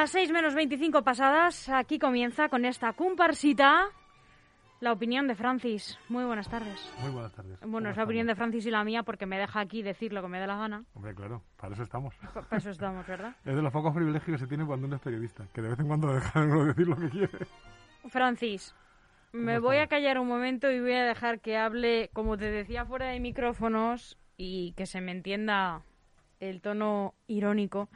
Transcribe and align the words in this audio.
Las 0.00 0.12
6 0.12 0.32
menos 0.32 0.54
25 0.54 1.02
pasadas, 1.04 1.68
aquí 1.68 1.98
comienza 1.98 2.48
con 2.48 2.64
esta 2.64 2.94
comparsita 2.94 3.88
la 4.80 4.92
opinión 4.92 5.28
de 5.28 5.34
Francis. 5.34 5.98
Muy 6.08 6.24
buenas 6.24 6.48
tardes. 6.48 6.90
Muy 7.02 7.10
buenas 7.10 7.34
tardes. 7.34 7.58
Bueno, 7.66 7.90
es 7.90 7.98
la 7.98 8.04
opinión 8.04 8.26
de 8.26 8.34
Francis 8.34 8.64
y 8.64 8.70
la 8.70 8.82
mía 8.82 9.02
porque 9.02 9.26
me 9.26 9.38
deja 9.38 9.60
aquí 9.60 9.82
decir 9.82 10.14
lo 10.14 10.22
que 10.22 10.28
me 10.28 10.40
dé 10.40 10.46
la 10.46 10.56
gana. 10.56 10.84
Hombre, 10.94 11.14
claro, 11.14 11.42
para 11.58 11.74
eso 11.74 11.82
estamos. 11.82 12.14
Pa- 12.32 12.40
Para 12.40 12.56
eso 12.56 12.70
estamos, 12.70 13.06
¿verdad? 13.06 13.36
Es 13.44 13.54
de 13.54 13.60
los 13.60 13.70
pocos 13.70 13.94
privilegios 13.94 14.38
que 14.38 14.38
se 14.38 14.46
tiene 14.46 14.64
cuando 14.64 14.86
uno 14.86 14.96
es 14.96 15.02
periodista, 15.02 15.44
que 15.52 15.60
de 15.60 15.68
vez 15.68 15.78
en 15.78 15.86
cuando 15.86 16.14
deja 16.14 16.40
uno 16.40 16.64
decir 16.64 16.88
lo 16.88 16.96
que 16.96 17.10
quiere. 17.10 17.46
Francis, 18.08 18.74
me 19.32 19.56
¿Cómo 19.56 19.66
voy 19.66 19.76
a 19.76 19.82
estamos? 19.82 20.00
callar 20.00 20.18
un 20.18 20.28
momento 20.28 20.70
y 20.70 20.80
voy 20.80 20.94
a 20.94 21.04
dejar 21.04 21.40
que 21.40 21.58
hable, 21.58 22.08
como 22.14 22.38
te 22.38 22.50
decía, 22.50 22.86
fuera 22.86 23.08
de 23.08 23.20
micrófonos 23.20 24.16
y 24.38 24.72
que 24.78 24.86
se 24.86 25.02
me 25.02 25.12
entienda 25.12 25.82
el 26.38 26.62
tono 26.62 27.12
irónico. 27.26 27.90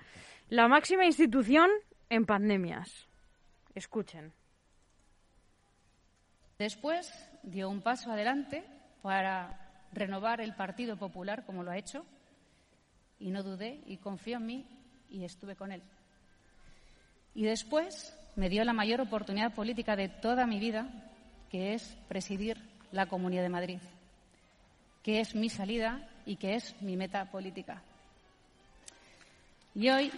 La 0.51 0.69
máxima 0.69 1.07
institución 1.07 1.71
en 2.09 2.27
pandemias. 2.27 3.07
Escuchen. 3.75 4.33
Después 6.59 7.12
dio 7.43 7.69
un 7.69 7.83
paso 7.83 8.12
adelante 8.12 8.65
para 9.03 9.89
renovar 9.93 10.41
el 10.41 10.55
Partido 10.55 10.97
Popular 10.97 11.45
como 11.45 11.62
lo 11.62 11.71
ha 11.71 11.79
hecho 11.79 12.05
y 13.19 13.31
no 13.31 13.43
dudé 13.43 13.81
y 13.87 13.97
confió 13.97 14.37
en 14.37 14.47
mí 14.47 14.67
y 15.09 15.25
estuve 15.25 15.57
con 15.57 15.73
él. 15.73 15.83
Y 17.35 17.45
después 17.45 18.17
me 18.37 18.48
dio 18.48 18.65
la 18.65 18.73
mayor 18.73 19.01
oportunidad 19.01 19.55
política 19.55 19.97
de 19.97 20.09
toda 20.09 20.47
mi 20.47 20.59
vida, 20.59 20.89
que 21.51 21.75
es 21.75 21.97
presidir 22.09 22.57
la 22.93 23.07
Comunidad 23.07 23.43
de 23.43 23.48
Madrid, 23.48 23.81
que 25.03 25.21
es 25.21 25.34
mi 25.34 25.48
salida 25.48 26.09
y 26.27 26.37
que 26.37 26.55
es 26.55 26.81
mi 26.81 26.97
meta 26.97 27.31
política. 27.31 27.83
Y 29.75 29.89
hoy 29.89 30.12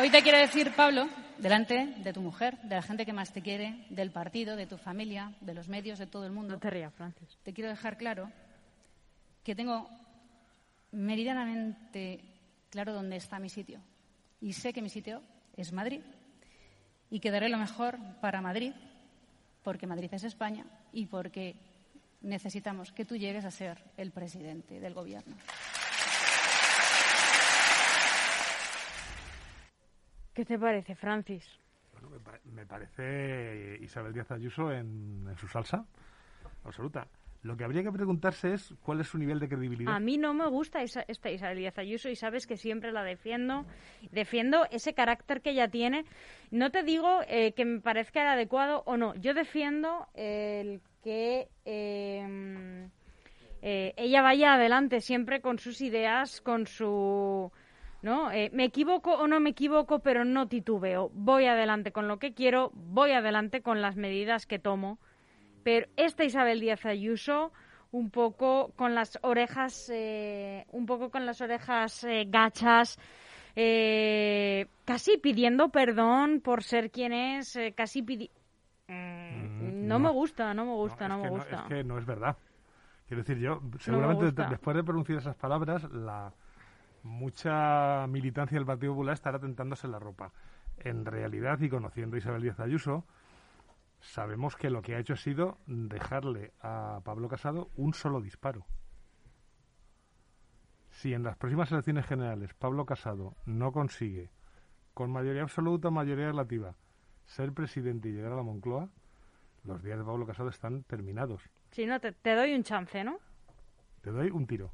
Hoy 0.00 0.08
te 0.08 0.22
quiero 0.22 0.38
decir, 0.38 0.72
Pablo, 0.74 1.10
delante 1.36 1.94
de 1.98 2.12
tu 2.14 2.22
mujer, 2.22 2.56
de 2.62 2.74
la 2.74 2.80
gente 2.80 3.04
que 3.04 3.12
más 3.12 3.34
te 3.34 3.42
quiere, 3.42 3.84
del 3.90 4.10
partido, 4.10 4.56
de 4.56 4.64
tu 4.64 4.78
familia, 4.78 5.34
de 5.42 5.52
los 5.52 5.68
medios, 5.68 5.98
de 5.98 6.06
todo 6.06 6.24
el 6.24 6.32
mundo, 6.32 6.54
No 6.54 6.58
te 6.58 6.70
rías, 6.70 6.94
Francis. 6.94 7.36
te 7.42 7.52
quiero 7.52 7.68
dejar 7.68 7.98
claro 7.98 8.32
que 9.44 9.54
tengo 9.54 9.90
meridianamente 10.92 12.24
claro 12.70 12.94
dónde 12.94 13.16
está 13.16 13.38
mi 13.38 13.50
sitio. 13.50 13.78
Y 14.40 14.54
sé 14.54 14.72
que 14.72 14.80
mi 14.80 14.88
sitio 14.88 15.20
es 15.54 15.70
Madrid. 15.70 16.00
Y 17.10 17.20
que 17.20 17.30
daré 17.30 17.50
lo 17.50 17.58
mejor 17.58 17.98
para 18.22 18.40
Madrid, 18.40 18.72
porque 19.62 19.86
Madrid 19.86 20.08
es 20.14 20.24
España 20.24 20.64
y 20.94 21.04
porque 21.04 21.56
necesitamos 22.22 22.90
que 22.90 23.04
tú 23.04 23.16
llegues 23.16 23.44
a 23.44 23.50
ser 23.50 23.76
el 23.98 24.12
presidente 24.12 24.80
del 24.80 24.94
gobierno. 24.94 25.36
¿Qué 30.40 30.46
te 30.46 30.58
parece, 30.58 30.94
Francis? 30.94 31.44
Bueno, 31.92 32.08
me, 32.08 32.18
pa- 32.18 32.40
me 32.44 32.64
parece 32.64 33.76
Isabel 33.82 34.14
Díaz 34.14 34.30
Ayuso 34.30 34.72
en, 34.72 35.26
en 35.28 35.36
su 35.36 35.46
salsa 35.48 35.84
absoluta. 36.64 37.06
Lo 37.42 37.58
que 37.58 37.64
habría 37.64 37.82
que 37.82 37.92
preguntarse 37.92 38.54
es 38.54 38.72
cuál 38.82 39.02
es 39.02 39.08
su 39.08 39.18
nivel 39.18 39.38
de 39.38 39.50
credibilidad. 39.50 39.94
A 39.94 40.00
mí 40.00 40.16
no 40.16 40.32
me 40.32 40.46
gusta 40.48 40.80
esa- 40.80 41.04
esta 41.08 41.30
Isabel 41.30 41.58
Díaz 41.58 41.76
Ayuso 41.78 42.08
y 42.08 42.16
sabes 42.16 42.46
que 42.46 42.56
siempre 42.56 42.90
la 42.90 43.02
defiendo. 43.04 43.66
Defiendo 44.12 44.64
ese 44.70 44.94
carácter 44.94 45.42
que 45.42 45.50
ella 45.50 45.68
tiene. 45.68 46.06
No 46.50 46.70
te 46.70 46.84
digo 46.84 47.20
eh, 47.28 47.52
que 47.52 47.66
me 47.66 47.80
parezca 47.82 48.22
el 48.22 48.28
adecuado 48.28 48.82
o 48.86 48.96
no. 48.96 49.14
Yo 49.16 49.34
defiendo 49.34 50.06
el 50.14 50.80
que 51.04 51.48
eh, 51.66 52.88
eh, 53.60 53.92
ella 53.98 54.22
vaya 54.22 54.54
adelante 54.54 55.02
siempre 55.02 55.42
con 55.42 55.58
sus 55.58 55.82
ideas, 55.82 56.40
con 56.40 56.66
su... 56.66 57.52
¿No? 58.02 58.32
Eh, 58.32 58.50
me 58.54 58.64
equivoco 58.64 59.12
o 59.12 59.26
no 59.26 59.40
me 59.40 59.50
equivoco, 59.50 59.98
pero 59.98 60.24
no 60.24 60.48
titubeo. 60.48 61.10
Voy 61.12 61.46
adelante 61.46 61.92
con 61.92 62.08
lo 62.08 62.18
que 62.18 62.32
quiero, 62.32 62.70
voy 62.74 63.12
adelante 63.12 63.60
con 63.60 63.82
las 63.82 63.96
medidas 63.96 64.46
que 64.46 64.58
tomo. 64.58 64.98
Pero 65.62 65.86
esta 65.96 66.24
Isabel 66.24 66.60
Díaz 66.60 66.86
Ayuso, 66.86 67.52
un 67.92 68.10
poco 68.10 68.72
con 68.76 68.94
las 68.94 69.18
orejas, 69.22 69.90
eh, 69.92 70.64
un 70.70 70.86
poco 70.86 71.10
con 71.10 71.26
las 71.26 71.42
orejas 71.42 72.02
eh, 72.04 72.24
gachas, 72.26 72.98
eh, 73.54 74.66
casi 74.86 75.18
pidiendo 75.18 75.68
perdón 75.68 76.40
por 76.40 76.62
ser 76.62 76.90
quien 76.90 77.12
es, 77.12 77.54
eh, 77.56 77.74
casi 77.76 78.02
pidi 78.02 78.30
Mm, 78.90 79.86
no, 79.86 79.98
no. 79.98 80.00
me 80.00 80.10
gusta, 80.10 80.52
no 80.52 80.64
me 80.64 80.72
gusta, 80.72 81.06
no, 81.06 81.18
es 81.18 81.22
me 81.22 81.28
gusta. 81.30 81.56
es 81.56 81.62
que 81.62 81.84
no 81.84 81.96
es 81.98 82.04
verdad. 82.04 82.36
Quiero 83.06 83.22
decir, 83.22 83.38
yo, 83.38 83.60
seguramente 83.78 84.32
después 84.48 84.76
de 84.76 84.82
pronunciar 84.82 85.18
esas 85.18 85.36
palabras, 85.36 85.84
la 85.92 86.32
mucha 87.02 88.06
militancia 88.08 88.58
del 88.58 88.66
Partido 88.66 88.92
Popular 88.92 89.14
estará 89.14 89.38
tentándose 89.38 89.88
la 89.88 89.98
ropa. 89.98 90.32
En 90.78 91.04
realidad, 91.04 91.60
y 91.60 91.68
conociendo 91.68 92.16
a 92.16 92.18
Isabel 92.18 92.42
Díaz 92.42 92.60
Ayuso, 92.60 93.04
sabemos 94.00 94.56
que 94.56 94.70
lo 94.70 94.82
que 94.82 94.94
ha 94.94 94.98
hecho 94.98 95.14
ha 95.14 95.16
sido 95.16 95.58
dejarle 95.66 96.52
a 96.60 97.00
Pablo 97.04 97.28
Casado 97.28 97.68
un 97.76 97.92
solo 97.92 98.20
disparo. 98.20 98.64
Si 100.90 101.14
en 101.14 101.22
las 101.22 101.36
próximas 101.36 101.70
elecciones 101.72 102.06
generales 102.06 102.54
Pablo 102.54 102.84
Casado 102.84 103.34
no 103.46 103.72
consigue, 103.72 104.30
con 104.94 105.10
mayoría 105.10 105.42
absoluta 105.42 105.88
o 105.88 105.90
mayoría 105.90 106.26
relativa, 106.26 106.74
ser 107.24 107.52
presidente 107.52 108.08
y 108.08 108.12
llegar 108.12 108.32
a 108.32 108.36
la 108.36 108.42
Moncloa, 108.42 108.88
los 109.64 109.82
días 109.82 109.98
de 109.98 110.04
Pablo 110.04 110.26
Casado 110.26 110.48
están 110.48 110.82
terminados. 110.84 111.42
Si 111.70 111.86
no, 111.86 112.00
te, 112.00 112.12
te 112.12 112.34
doy 112.34 112.54
un 112.54 112.64
chance, 112.64 113.04
¿no? 113.04 113.18
Te 114.00 114.10
doy 114.10 114.30
un 114.30 114.46
tiro. 114.46 114.72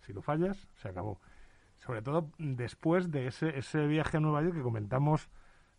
Si 0.00 0.12
lo 0.12 0.22
fallas, 0.22 0.56
se 0.76 0.88
acabó. 0.88 1.20
Sobre 1.86 2.02
todo 2.02 2.30
después 2.38 3.12
de 3.12 3.28
ese, 3.28 3.56
ese 3.56 3.86
viaje 3.86 4.16
a 4.16 4.20
Nueva 4.20 4.42
York 4.42 4.56
que 4.56 4.62
comentamos 4.62 5.28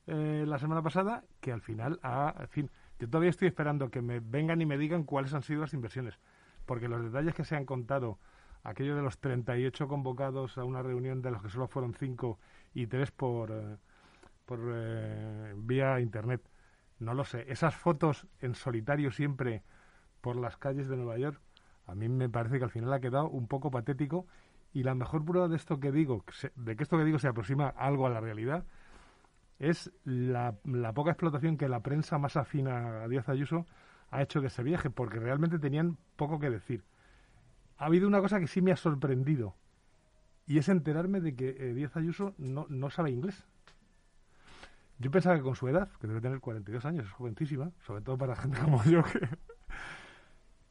eh, 0.07 0.45
la 0.47 0.57
semana 0.57 0.81
pasada, 0.81 1.25
que 1.41 1.51
al 1.51 1.59
final 1.59 1.99
ha... 2.01 2.33
En 2.39 2.47
fin, 2.47 2.71
yo 2.97 3.09
todavía 3.09 3.29
estoy 3.29 3.49
esperando 3.49 3.91
que 3.91 4.01
me 4.01 4.21
vengan 4.21 4.61
y 4.61 4.65
me 4.65 4.77
digan 4.77 5.03
cuáles 5.03 5.33
han 5.33 5.43
sido 5.43 5.61
las 5.61 5.73
inversiones. 5.73 6.17
Porque 6.65 6.87
los 6.87 7.03
detalles 7.03 7.35
que 7.35 7.43
se 7.43 7.57
han 7.57 7.65
contado, 7.65 8.19
aquello 8.63 8.95
de 8.95 9.01
los 9.01 9.19
38 9.19 9.89
convocados 9.89 10.57
a 10.57 10.63
una 10.63 10.81
reunión 10.81 11.21
de 11.21 11.31
los 11.31 11.41
que 11.41 11.49
solo 11.49 11.67
fueron 11.67 11.93
5 11.93 12.39
y 12.73 12.87
3 12.87 13.11
por, 13.11 13.51
eh, 13.51 13.77
por 14.45 14.59
eh, 14.63 15.53
vía 15.57 15.99
internet, 15.99 16.41
no 16.99 17.13
lo 17.13 17.25
sé. 17.25 17.45
Esas 17.51 17.75
fotos 17.75 18.27
en 18.39 18.55
solitario 18.55 19.11
siempre 19.11 19.61
por 20.21 20.37
las 20.37 20.55
calles 20.55 20.87
de 20.87 20.95
Nueva 20.95 21.17
York, 21.17 21.41
a 21.85 21.95
mí 21.95 22.07
me 22.07 22.29
parece 22.29 22.59
que 22.59 22.63
al 22.63 22.71
final 22.71 22.93
ha 22.93 23.01
quedado 23.01 23.29
un 23.29 23.47
poco 23.47 23.71
patético 23.71 24.25
y 24.73 24.83
la 24.83 24.95
mejor 24.95 25.25
prueba 25.25 25.47
de 25.47 25.55
esto 25.55 25.79
que 25.79 25.91
digo, 25.91 26.23
de 26.55 26.75
que 26.75 26.83
esto 26.83 26.97
que 26.97 27.05
digo 27.05 27.19
se 27.19 27.27
aproxima 27.27 27.69
algo 27.69 28.05
a 28.05 28.09
la 28.09 28.19
realidad, 28.19 28.65
es 29.59 29.91
la, 30.03 30.55
la 30.65 30.93
poca 30.93 31.11
explotación 31.11 31.57
que 31.57 31.67
la 31.67 31.81
prensa 31.81 32.17
más 32.17 32.37
afina 32.37 33.03
a 33.03 33.07
Díaz 33.07 33.27
Ayuso 33.29 33.65
ha 34.11 34.21
hecho 34.21 34.41
de 34.41 34.47
ese 34.47 34.63
viaje, 34.63 34.89
porque 34.89 35.19
realmente 35.19 35.59
tenían 35.59 35.97
poco 36.15 36.39
que 36.39 36.49
decir. 36.49 36.83
Ha 37.77 37.85
habido 37.85 38.07
una 38.07 38.21
cosa 38.21 38.39
que 38.39 38.47
sí 38.47 38.61
me 38.61 38.71
ha 38.71 38.77
sorprendido, 38.77 39.55
y 40.45 40.59
es 40.59 40.69
enterarme 40.69 41.21
de 41.21 41.35
que 41.35 41.49
eh, 41.49 41.73
Díaz 41.73 41.97
Ayuso 41.97 42.33
no, 42.37 42.65
no 42.69 42.89
sabe 42.89 43.11
inglés. 43.11 43.45
Yo 44.99 45.11
pensaba 45.11 45.35
que 45.35 45.43
con 45.43 45.55
su 45.55 45.67
edad, 45.67 45.91
que 45.99 46.07
debe 46.07 46.21
tener 46.21 46.39
42 46.39 46.85
años, 46.85 47.05
es 47.05 47.11
jovencísima, 47.11 47.71
sobre 47.85 48.01
todo 48.01 48.17
para 48.17 48.35
gente 48.41 48.59
como 48.59 48.83
yo, 48.85 49.03
que 49.03 49.27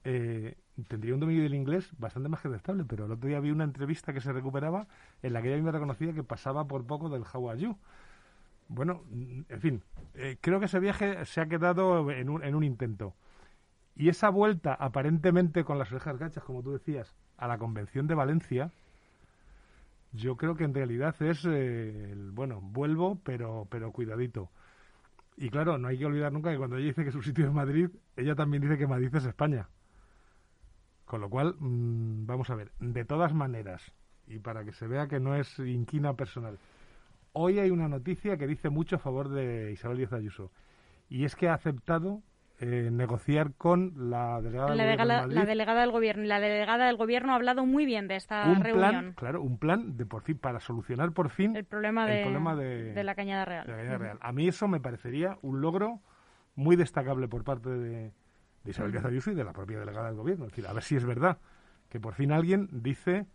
eh, 0.09 0.57
tendría 0.87 1.15
un 1.15 1.21
dominio 1.21 1.43
del 1.43 1.55
inglés 1.55 1.91
bastante 1.99 2.29
más 2.29 2.41
que 2.41 2.47
aceptable, 2.47 2.85
pero 2.85 3.07
el 3.07 3.13
otro 3.13 3.29
día 3.29 3.41
vi 3.41 3.51
una 3.51 3.65
entrevista 3.65 4.13
que 4.13 4.21
se 4.21 4.33
recuperaba 4.33 4.87
en 5.21 5.33
la 5.33 5.43
que 5.43 5.49
ella 5.49 5.57
misma 5.57 5.73
reconocía 5.73 6.13
que 6.13 6.23
pasaba 6.23 6.69
por 6.69 6.87
poco 6.87 7.09
del 7.09 7.25
How 7.33 7.51
are 7.51 7.61
you. 7.61 7.77
Bueno, 8.69 9.03
mm, 9.11 9.41
en 9.49 9.61
fin, 9.61 9.83
eh, 10.15 10.37
creo 10.41 10.61
que 10.61 10.67
ese 10.67 10.79
viaje 10.79 11.25
se 11.25 11.41
ha 11.41 11.47
quedado 11.47 12.09
en 12.13 12.29
un, 12.31 12.45
en 12.45 12.55
un 12.55 12.63
intento. 12.63 13.15
Y 13.97 14.09
esa 14.09 14.29
vuelta, 14.29 14.75
aparentemente 14.75 15.65
con 15.65 15.79
las 15.79 15.91
orejas 15.91 16.19
gachas, 16.19 16.45
como 16.45 16.63
tú 16.63 16.73
decías, 16.73 17.17
a 17.37 17.49
la 17.49 17.59
convención 17.59 18.07
de 18.07 18.15
Valencia, 18.15 18.71
yo 20.13 20.37
creo 20.37 20.55
que 20.57 20.65
en 20.65 20.75
realidad 20.75 21.21
es, 21.21 21.45
eh, 21.47 22.13
el, 22.13 22.31
bueno, 22.31 22.61
vuelvo, 22.61 23.19
pero, 23.25 23.67
pero 23.71 23.91
cuidadito. 23.91 24.51
Y 25.37 25.51
claro, 25.51 25.79
no 25.79 25.89
hay 25.89 25.99
que 25.99 26.07
olvidar 26.07 26.33
nunca 26.33 26.53
que 26.53 26.59
cuando 26.59 26.77
ella 26.77 26.87
dice 26.87 27.05
que 27.05 27.13
su 27.13 27.23
sitio 27.23 27.47
es 27.47 27.53
Madrid, 27.53 27.91
ella 28.17 28.37
también 28.37 28.63
dice 28.63 28.79
que 28.79 28.87
Madrid 28.87 29.15
es 29.15 29.25
España. 29.25 29.69
Con 31.07 31.21
lo 31.23 31.31
cual, 31.31 31.55
mm, 31.59 32.27
vamos 32.27 32.51
a 32.51 32.55
ver, 32.57 32.73
de 32.81 33.05
todas 33.05 33.33
maneras, 33.33 33.93
y 34.27 34.39
para 34.41 34.65
que 34.65 34.73
se 34.73 34.87
vea 34.87 35.07
que 35.07 35.21
no 35.21 35.35
es 35.37 35.59
inquina 35.61 36.15
personal, 36.15 36.59
hoy 37.33 37.59
hay 37.61 37.71
una 37.71 37.89
noticia 37.89 38.37
que 38.37 38.47
dice 38.47 38.69
mucho 38.71 38.97
a 38.97 38.99
favor 38.99 39.29
de 39.29 39.71
Isabel 39.73 39.99
Díaz 39.99 40.13
Ayuso, 40.13 40.51
y 41.09 41.25
es 41.25 41.37
que 41.37 41.49
ha 41.49 41.55
aceptado 41.55 42.23
eh, 42.59 42.89
negociar 42.91 43.53
con 43.53 43.93
la 44.11 44.41
delegada 44.41 44.75
la, 44.75 44.83
del 44.85 44.97
delegada, 44.97 45.21
gobierno 45.23 45.29
de 45.29 45.35
la 45.41 45.45
delegada 45.47 45.81
del 45.83 45.91
gobierno. 45.93 46.25
La 46.25 46.41
delegada 46.41 46.87
del 46.87 46.97
gobierno 46.97 47.33
ha 47.33 47.37
hablado 47.37 47.67
muy 47.67 47.85
bien 47.87 48.09
de 48.09 48.17
esta 48.17 48.45
un 48.49 48.65
reunión. 48.65 48.91
plan, 48.91 49.13
claro, 49.15 49.43
un 49.43 49.59
plan 49.59 49.97
de 49.99 50.07
por 50.07 50.23
fin 50.23 50.39
para 50.39 50.59
solucionar 50.59 51.13
por 51.13 51.29
fin 51.31 51.55
el 51.55 51.65
problema, 51.67 52.07
el 52.11 52.17
de, 52.17 52.23
problema 52.23 52.57
de- 52.57 52.95
de 52.95 53.05
la 53.05 53.15
Cañada 53.15 53.45
Real. 53.45 53.65
la 53.69 53.77
Cañada 53.77 53.99
Real. 53.99 54.19
A 54.23 54.33
mí 54.33 54.49
eso 54.49 54.67
me 54.69 54.81
parecería 54.81 55.37
un 55.43 55.61
logro 55.61 56.01
muy 56.57 56.75
destacable 56.77 57.29
por 57.29 57.45
parte 57.45 57.69
de, 57.69 58.13
de 58.67 58.71
Isabel 58.73 58.93
Díaz 58.93 59.05
Ayuso 59.07 59.31
y 59.31 59.35
de 59.35 59.45
la 59.45 59.53
propia 59.53 59.79
delegada 59.79 60.09
del 60.09 60.17
gobierno. 60.17 60.45
Es 60.45 60.51
decir, 60.53 60.67
a 60.67 60.73
ver 60.73 60.83
si 60.83 60.97
es 60.97 61.05
verdad 61.05 61.39
que 61.89 61.99
por 62.01 62.15
fin 62.15 62.33
alguien 62.33 62.69
dice, 62.71 63.27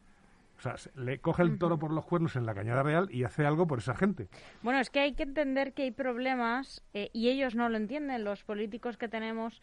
o 0.58 0.62
sea, 0.62 0.78
se- 0.78 0.92
le 0.96 1.20
coge 1.20 1.42
el 1.44 1.58
toro 1.58 1.80
por 1.80 1.92
los 1.92 2.06
cuernos 2.06 2.36
en 2.36 2.46
la 2.46 2.54
Cañada 2.54 2.84
Real 2.84 3.08
y 3.12 3.24
hace 3.24 3.46
algo 3.46 3.66
por 3.66 3.80
esa 3.80 3.96
gente. 3.96 4.28
Bueno, 4.62 4.80
es 4.80 4.90
que 4.90 5.00
hay 5.00 5.14
que 5.14 5.24
entender 5.24 5.74
que 5.74 5.84
hay 5.84 5.92
problemas 5.92 6.84
eh, 6.94 7.10
y 7.14 7.30
ellos 7.30 7.56
no 7.56 7.70
lo 7.70 7.78
entienden, 7.78 8.24
los 8.24 8.44
políticos 8.44 8.98
que 8.98 9.08
tenemos 9.08 9.62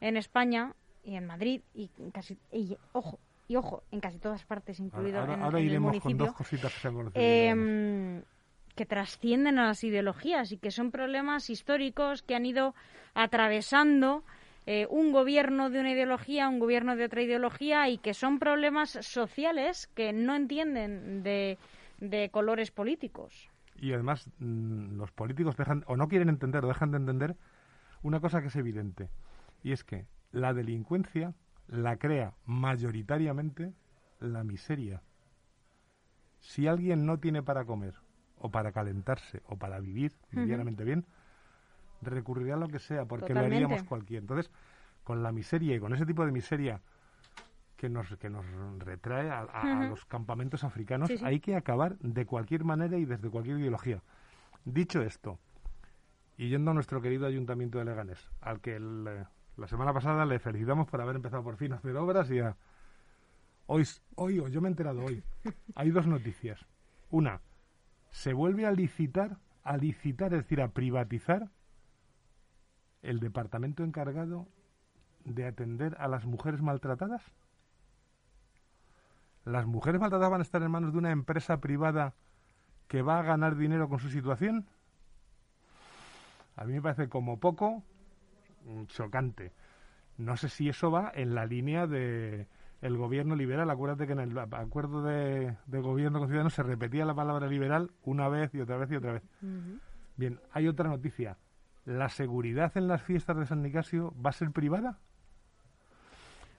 en 0.00 0.16
España 0.16 0.74
y 1.04 1.14
en 1.16 1.26
Madrid 1.26 1.62
y 1.74 1.88
casi 2.12 2.36
y, 2.52 2.76
ojo 2.92 3.18
y 3.46 3.56
ojo 3.56 3.82
en 3.90 4.00
casi 4.00 4.18
todas 4.18 4.44
partes, 4.44 4.80
incluido 4.80 5.20
Ahora, 5.20 5.34
en, 5.34 5.42
ahora 5.42 5.58
en 5.58 5.64
el 5.66 5.70
iremos 5.70 5.92
con 5.92 6.02
municipio, 6.02 6.26
dos 6.26 6.34
cositas 6.34 6.72
que 6.74 6.80
se 6.80 6.88
han 6.88 6.94
conocido. 6.94 7.22
em, 7.22 8.22
que 8.74 8.86
trascienden 8.86 9.58
a 9.60 9.66
las 9.66 9.84
ideologías 9.84 10.50
y 10.50 10.56
que 10.58 10.70
son 10.72 10.90
problemas 10.90 11.48
históricos 11.50 12.22
que 12.22 12.34
han 12.34 12.44
ido 12.46 12.74
atravesando 13.14 14.24
eh, 14.66 14.86
un 14.88 15.12
gobierno 15.12 15.70
de 15.70 15.80
una 15.80 15.92
ideología, 15.92 16.48
un 16.48 16.58
gobierno 16.58 16.96
de 16.96 17.04
otra 17.04 17.22
ideología 17.22 17.88
y 17.88 17.98
que 17.98 18.14
son 18.14 18.38
problemas 18.38 18.90
sociales 18.90 19.88
que 19.94 20.12
no 20.12 20.34
entienden 20.34 21.22
de, 21.22 21.58
de 21.98 22.30
colores 22.30 22.70
políticos. 22.70 23.50
Y 23.76 23.92
además 23.92 24.30
mm, 24.38 24.96
los 24.96 25.12
políticos 25.12 25.56
dejan 25.56 25.84
o 25.86 25.96
no 25.96 26.08
quieren 26.08 26.28
entender 26.28 26.64
o 26.64 26.68
dejan 26.68 26.92
de 26.92 26.96
entender 26.98 27.36
una 28.02 28.20
cosa 28.20 28.40
que 28.40 28.48
es 28.48 28.56
evidente 28.56 29.10
y 29.62 29.72
es 29.72 29.84
que 29.84 30.06
la 30.32 30.54
delincuencia 30.54 31.34
la 31.66 31.96
crea 31.96 32.34
mayoritariamente 32.44 33.72
la 34.20 34.44
miseria. 34.44 35.02
Si 36.40 36.66
alguien 36.66 37.06
no 37.06 37.18
tiene 37.18 37.42
para 37.42 37.64
comer 37.64 37.94
o 38.38 38.50
para 38.50 38.72
calentarse 38.72 39.42
o 39.46 39.56
para 39.56 39.80
vivir 39.80 40.12
medianamente 40.30 40.84
bien, 40.84 41.06
recurrirá 42.10 42.54
a 42.54 42.58
lo 42.58 42.68
que 42.68 42.78
sea 42.78 43.04
porque 43.06 43.32
lo 43.34 43.40
Totalmente. 43.40 43.56
haríamos 43.56 43.82
cualquiera. 43.84 44.20
Entonces, 44.20 44.50
con 45.02 45.22
la 45.22 45.32
miseria 45.32 45.74
y 45.76 45.80
con 45.80 45.92
ese 45.94 46.06
tipo 46.06 46.24
de 46.24 46.32
miseria 46.32 46.80
que 47.76 47.88
nos, 47.88 48.16
que 48.16 48.30
nos 48.30 48.44
retrae 48.78 49.30
a, 49.30 49.40
a- 49.40 49.78
a 49.78 49.80
Ujú. 49.80 49.90
los 49.90 50.04
campamentos 50.06 50.64
africanos, 50.64 51.08
Sí, 51.08 51.18
sí. 51.18 51.24
hay 51.24 51.40
que 51.40 51.56
acabar 51.56 51.98
de 51.98 52.24
cualquier 52.24 52.64
manera 52.64 52.96
y 52.96 53.04
desde 53.04 53.28
cualquier 53.28 53.58
ideología. 53.58 54.02
Dicho 54.64 55.02
esto, 55.02 55.38
y 56.38 56.48
yendo 56.48 56.70
a 56.70 56.74
nuestro 56.74 57.02
querido 57.02 57.26
Ayuntamiento 57.26 57.78
de 57.78 57.84
Leganés, 57.84 58.30
al 58.40 58.60
que 58.60 58.76
el, 58.76 59.04
eh, 59.08 59.24
la 59.56 59.66
semana 59.68 59.92
pasada 59.92 60.24
le 60.24 60.38
felicitamos 60.38 60.86
por 60.88 61.00
haber 61.00 61.16
empezado 61.16 61.42
por 61.42 61.56
fin 61.56 61.72
a 61.72 61.76
hacer 61.76 61.96
obras 61.96 62.30
y 62.30 62.38
a... 62.40 62.56
Hoy, 63.66 63.84
hoy, 64.16 64.42
yo 64.50 64.60
me 64.60 64.68
he 64.68 64.70
enterado 64.70 65.02
hoy, 65.04 65.22
hay 65.74 65.90
dos 65.90 66.06
noticias. 66.06 66.64
Una, 67.10 67.40
se 68.10 68.32
vuelve 68.32 68.66
a 68.66 68.72
licitar, 68.72 69.38
a 69.62 69.76
licitar, 69.76 70.32
es 70.34 70.42
decir, 70.42 70.60
a 70.60 70.68
privatizar 70.68 71.50
el 73.04 73.20
departamento 73.20 73.84
encargado 73.84 74.48
de 75.24 75.46
atender 75.46 75.96
a 75.98 76.08
las 76.08 76.24
mujeres 76.24 76.62
maltratadas. 76.62 77.22
¿Las 79.44 79.66
mujeres 79.66 80.00
maltratadas 80.00 80.30
van 80.30 80.40
a 80.40 80.44
estar 80.44 80.62
en 80.62 80.70
manos 80.70 80.92
de 80.92 80.98
una 80.98 81.10
empresa 81.10 81.60
privada 81.60 82.14
que 82.88 83.02
va 83.02 83.18
a 83.18 83.22
ganar 83.22 83.56
dinero 83.56 83.88
con 83.88 83.98
su 83.98 84.08
situación? 84.08 84.66
A 86.56 86.64
mí 86.64 86.72
me 86.72 86.82
parece 86.82 87.08
como 87.08 87.38
poco 87.38 87.82
mm, 88.64 88.84
chocante. 88.86 89.52
No 90.16 90.36
sé 90.36 90.48
si 90.48 90.68
eso 90.68 90.90
va 90.90 91.10
en 91.14 91.34
la 91.34 91.46
línea 91.46 91.86
de 91.86 92.46
el 92.80 92.96
gobierno 92.96 93.34
liberal. 93.34 93.70
Acuérdate 93.70 94.06
que 94.06 94.12
en 94.12 94.20
el 94.20 94.38
acuerdo 94.38 95.02
de, 95.02 95.56
de 95.66 95.80
gobierno 95.80 96.18
con 96.18 96.28
Ciudadanos 96.28 96.54
se 96.54 96.62
repetía 96.62 97.04
la 97.04 97.14
palabra 97.14 97.46
liberal 97.48 97.90
una 98.04 98.28
vez 98.28 98.54
y 98.54 98.60
otra 98.60 98.76
vez 98.76 98.90
y 98.92 98.96
otra 98.96 99.12
vez. 99.12 99.22
Bien, 100.16 100.38
hay 100.52 100.68
otra 100.68 100.88
noticia. 100.88 101.36
¿La 101.84 102.08
seguridad 102.08 102.76
en 102.76 102.88
las 102.88 103.02
fiestas 103.02 103.36
de 103.36 103.46
San 103.46 103.62
Nicasio 103.62 104.14
va 104.24 104.30
a 104.30 104.32
ser 104.32 104.50
privada? 104.50 104.98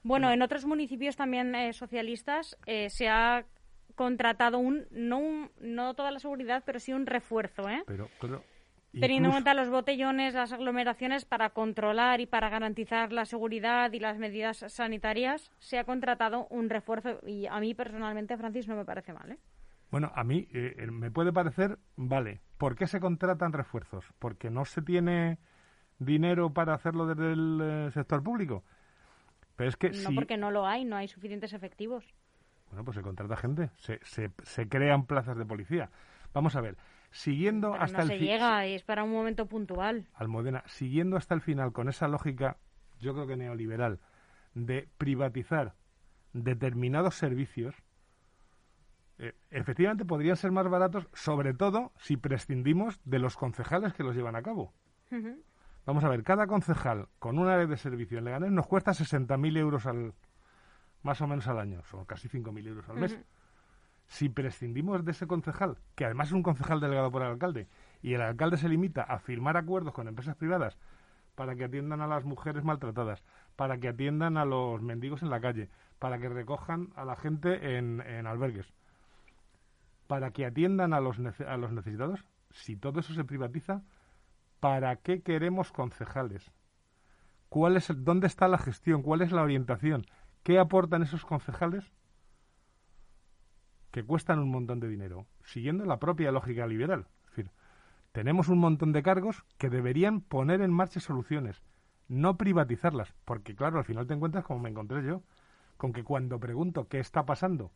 Bueno, 0.04 0.32
en 0.32 0.42
otros 0.42 0.66
municipios 0.66 1.16
también 1.16 1.56
eh, 1.56 1.74
socialistas 1.74 2.58
eh, 2.68 2.90
se 2.90 3.10
ha 3.10 3.46
contratado 3.96 4.60
un 4.60 4.86
no, 4.92 5.18
un 5.18 5.52
no 5.60 5.96
toda 5.96 6.12
la 6.12 6.20
seguridad, 6.20 6.64
pero 6.66 6.80
sí 6.80 6.94
un 6.94 7.08
refuerzo, 7.08 7.68
¿eh? 7.70 7.84
Pero, 7.88 8.10
claro, 8.20 8.44
Teniendo 9.00 9.28
en 9.28 9.34
cuenta 9.34 9.54
los 9.54 9.70
botellones, 9.70 10.34
las 10.34 10.54
aglomeraciones, 10.54 11.26
para 11.26 11.50
controlar 11.50 12.22
y 12.22 12.26
para 12.26 12.50
garantizar 12.50 13.12
la 13.12 13.26
seguridad 13.26 13.92
y 13.92 14.00
las 14.00 14.18
medidas 14.18 14.64
sanitarias, 14.70 15.52
se 15.60 15.78
ha 15.78 15.84
contratado 15.84 16.48
un 16.50 16.70
refuerzo. 16.70 17.20
Y 17.26 17.46
a 17.48 17.60
mí 17.60 17.74
personalmente, 17.74 18.38
Francis, 18.38 18.68
no 18.68 18.76
me 18.76 18.86
parece 18.86 19.12
mal. 19.12 19.32
¿eh? 19.32 19.38
Bueno, 19.92 20.12
a 20.16 20.24
mí 20.24 20.48
eh, 20.54 20.76
eh, 20.78 20.88
me 20.92 21.12
puede 21.12 21.34
parecer, 21.34 21.78
vale, 21.98 22.42
¿por 22.58 22.76
qué 22.76 22.88
se 22.88 23.00
contratan 23.00 23.54
refuerzos? 23.54 24.06
¿Porque 24.20 24.50
no 24.50 24.66
se 24.66 24.82
tiene 24.82 25.38
dinero 26.00 26.54
para 26.54 26.74
hacerlo 26.74 27.06
desde 27.06 27.34
el 27.34 27.60
eh, 27.62 27.92
sector 27.92 28.24
público? 28.24 28.64
Pero 29.56 29.70
es 29.70 29.78
que 29.78 29.90
No 29.90 30.10
si... 30.10 30.16
porque 30.16 30.38
no 30.38 30.52
lo 30.52 30.68
hay, 30.68 30.86
no 30.86 30.96
hay 30.96 31.08
suficientes 31.08 31.54
efectivos. 31.54 32.06
Bueno, 32.68 32.84
pues 32.84 32.96
se 32.96 33.02
contrata 33.04 33.38
gente, 33.38 33.70
se, 33.78 34.00
se, 34.04 34.32
se 34.44 34.68
crean 34.68 35.06
plazas 35.06 35.38
de 35.38 35.46
policía. 35.46 35.92
Vamos 36.34 36.56
a 36.56 36.62
ver, 36.62 36.78
siguiendo 37.12 37.72
Pero 37.72 37.84
hasta 37.84 37.98
no 38.00 38.04
el 38.04 38.10
se 38.10 38.20
llega, 38.20 38.66
es 38.66 38.84
para 38.84 39.04
un 39.04 39.12
momento 39.12 39.46
puntual. 39.46 40.08
Almudena, 40.14 40.64
siguiendo 40.66 41.16
hasta 41.16 41.36
el 41.36 41.42
final 41.42 41.72
con 41.72 41.88
esa 41.88 42.08
lógica, 42.08 42.58
yo 43.00 43.14
creo 43.14 43.28
que 43.28 43.38
neoliberal, 43.38 44.00
de 44.54 44.90
privatizar 44.98 45.76
determinados 46.34 47.16
servicios, 47.16 47.76
eh, 49.18 49.34
efectivamente 49.50 50.06
podrían 50.06 50.36
ser 50.36 50.52
más 50.52 50.68
baratos, 50.70 51.08
sobre 51.14 51.54
todo 51.54 51.92
si 51.98 52.18
prescindimos 52.18 53.00
de 53.06 53.20
los 53.20 53.38
concejales 53.38 53.94
que 53.94 54.04
los 54.04 54.16
llevan 54.16 54.36
a 54.36 54.42
cabo. 54.42 54.74
Vamos 55.86 56.04
a 56.04 56.10
ver, 56.10 56.24
cada 56.24 56.48
concejal 56.48 57.08
con 57.20 57.38
una 57.38 57.54
área 57.54 57.68
de 57.68 57.78
servicio 57.78 58.18
en 58.18 58.26
Leganés 58.26 58.52
nos 58.52 58.68
cuesta 58.68 58.92
60.000 58.92 59.58
euros 59.58 59.86
al, 59.86 60.14
más 61.04 61.22
o 61.22 61.28
menos 61.28 61.48
al 61.48 61.60
año, 61.60 61.84
son 61.84 62.06
casi 62.06 62.28
5.000 62.28 62.68
euros 62.68 62.90
al 62.90 62.98
mes. 62.98 63.20
Si 64.08 64.30
prescindimos 64.30 65.06
de 65.06 65.12
ese 65.12 65.28
concejal, 65.28 65.78
que 65.96 66.06
además 66.06 66.28
es 66.28 66.34
un 66.34 66.44
concejal 66.44 66.80
delegado 66.80 67.12
por 67.12 67.22
el 67.22 67.30
alcalde, 67.30 67.68
y 68.02 68.14
el 68.14 68.22
alcalde 68.22 68.58
se 68.58 68.70
limita 68.70 69.04
a 69.04 69.20
firmar 69.20 69.58
acuerdos 69.58 69.94
con 69.94 70.08
empresas 70.08 70.36
privadas 70.36 70.78
para 71.36 71.56
que 71.56 71.66
atiendan 71.66 72.02
a 72.02 72.08
las 72.08 72.24
mujeres 72.26 72.64
maltratadas, 72.64 73.24
para 73.56 73.78
que 73.78 73.90
atiendan 73.90 74.38
a 74.38 74.46
los 74.46 74.82
mendigos 74.82 75.22
en 75.22 75.30
la 75.30 75.40
calle, 75.40 75.70
para 76.00 76.18
que 76.18 76.30
recojan 76.30 76.90
a 76.96 77.06
la 77.06 77.16
gente 77.16 77.78
en, 77.78 78.02
en 78.02 78.28
albergues, 78.28 78.74
para 80.08 80.32
que 80.32 80.46
atiendan 80.46 80.94
a 80.94 81.00
los, 81.00 81.18
a 81.20 81.58
los 81.58 81.72
necesitados, 81.72 82.26
si 82.52 82.76
todo 82.76 83.00
eso 83.00 83.14
se 83.14 83.24
privatiza, 83.24 83.84
¿para 84.60 84.96
qué 84.98 85.22
queremos 85.22 85.72
concejales? 85.72 86.52
¿Cuál 87.50 87.78
es 87.78 87.92
¿Dónde 87.96 88.28
está 88.28 88.48
la 88.48 88.58
gestión? 88.58 89.02
¿Cuál 89.02 89.22
es 89.22 89.32
la 89.32 89.44
orientación? 89.44 90.06
¿Qué 90.44 90.60
aportan 90.60 91.04
esos 91.04 91.26
concejales 91.26 91.92
que 93.92 94.04
cuestan 94.04 94.40
un 94.40 94.52
montón 94.52 94.80
de 94.80 94.88
dinero? 94.88 95.26
Siguiendo 95.44 95.86
la 95.86 96.00
propia 96.00 96.32
lógica 96.32 96.68
liberal. 96.68 97.08
Es 97.24 97.30
decir, 97.36 97.52
tenemos 98.12 98.50
un 98.50 98.60
montón 98.60 98.92
de 98.92 99.04
cargos 99.04 99.44
que 99.58 99.70
deberían 99.70 100.22
poner 100.22 100.62
en 100.62 100.72
marcha 100.72 101.00
soluciones, 101.00 101.62
no 102.08 102.38
privatizarlas. 102.38 103.14
Porque, 103.26 103.56
claro, 103.56 103.78
al 103.78 103.86
final 103.86 104.08
te 104.08 104.14
encuentras 104.14 104.46
como 104.46 104.60
me 104.60 104.70
encontré 104.70 105.04
yo, 105.04 105.24
con 105.78 105.94
que 105.94 106.04
cuando 106.04 106.40
pregunto 106.40 106.88
qué 106.88 107.00
está 107.00 107.26
pasando 107.26 107.72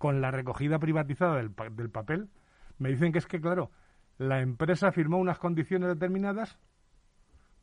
con 0.00 0.22
la 0.22 0.30
recogida 0.30 0.78
privatizada 0.78 1.36
del, 1.36 1.54
del 1.72 1.90
papel, 1.90 2.30
me 2.78 2.88
dicen 2.88 3.12
que 3.12 3.18
es 3.18 3.26
que, 3.26 3.38
claro, 3.38 3.70
la 4.16 4.40
empresa 4.40 4.92
firmó 4.92 5.18
unas 5.18 5.38
condiciones 5.38 5.90
determinadas 5.90 6.58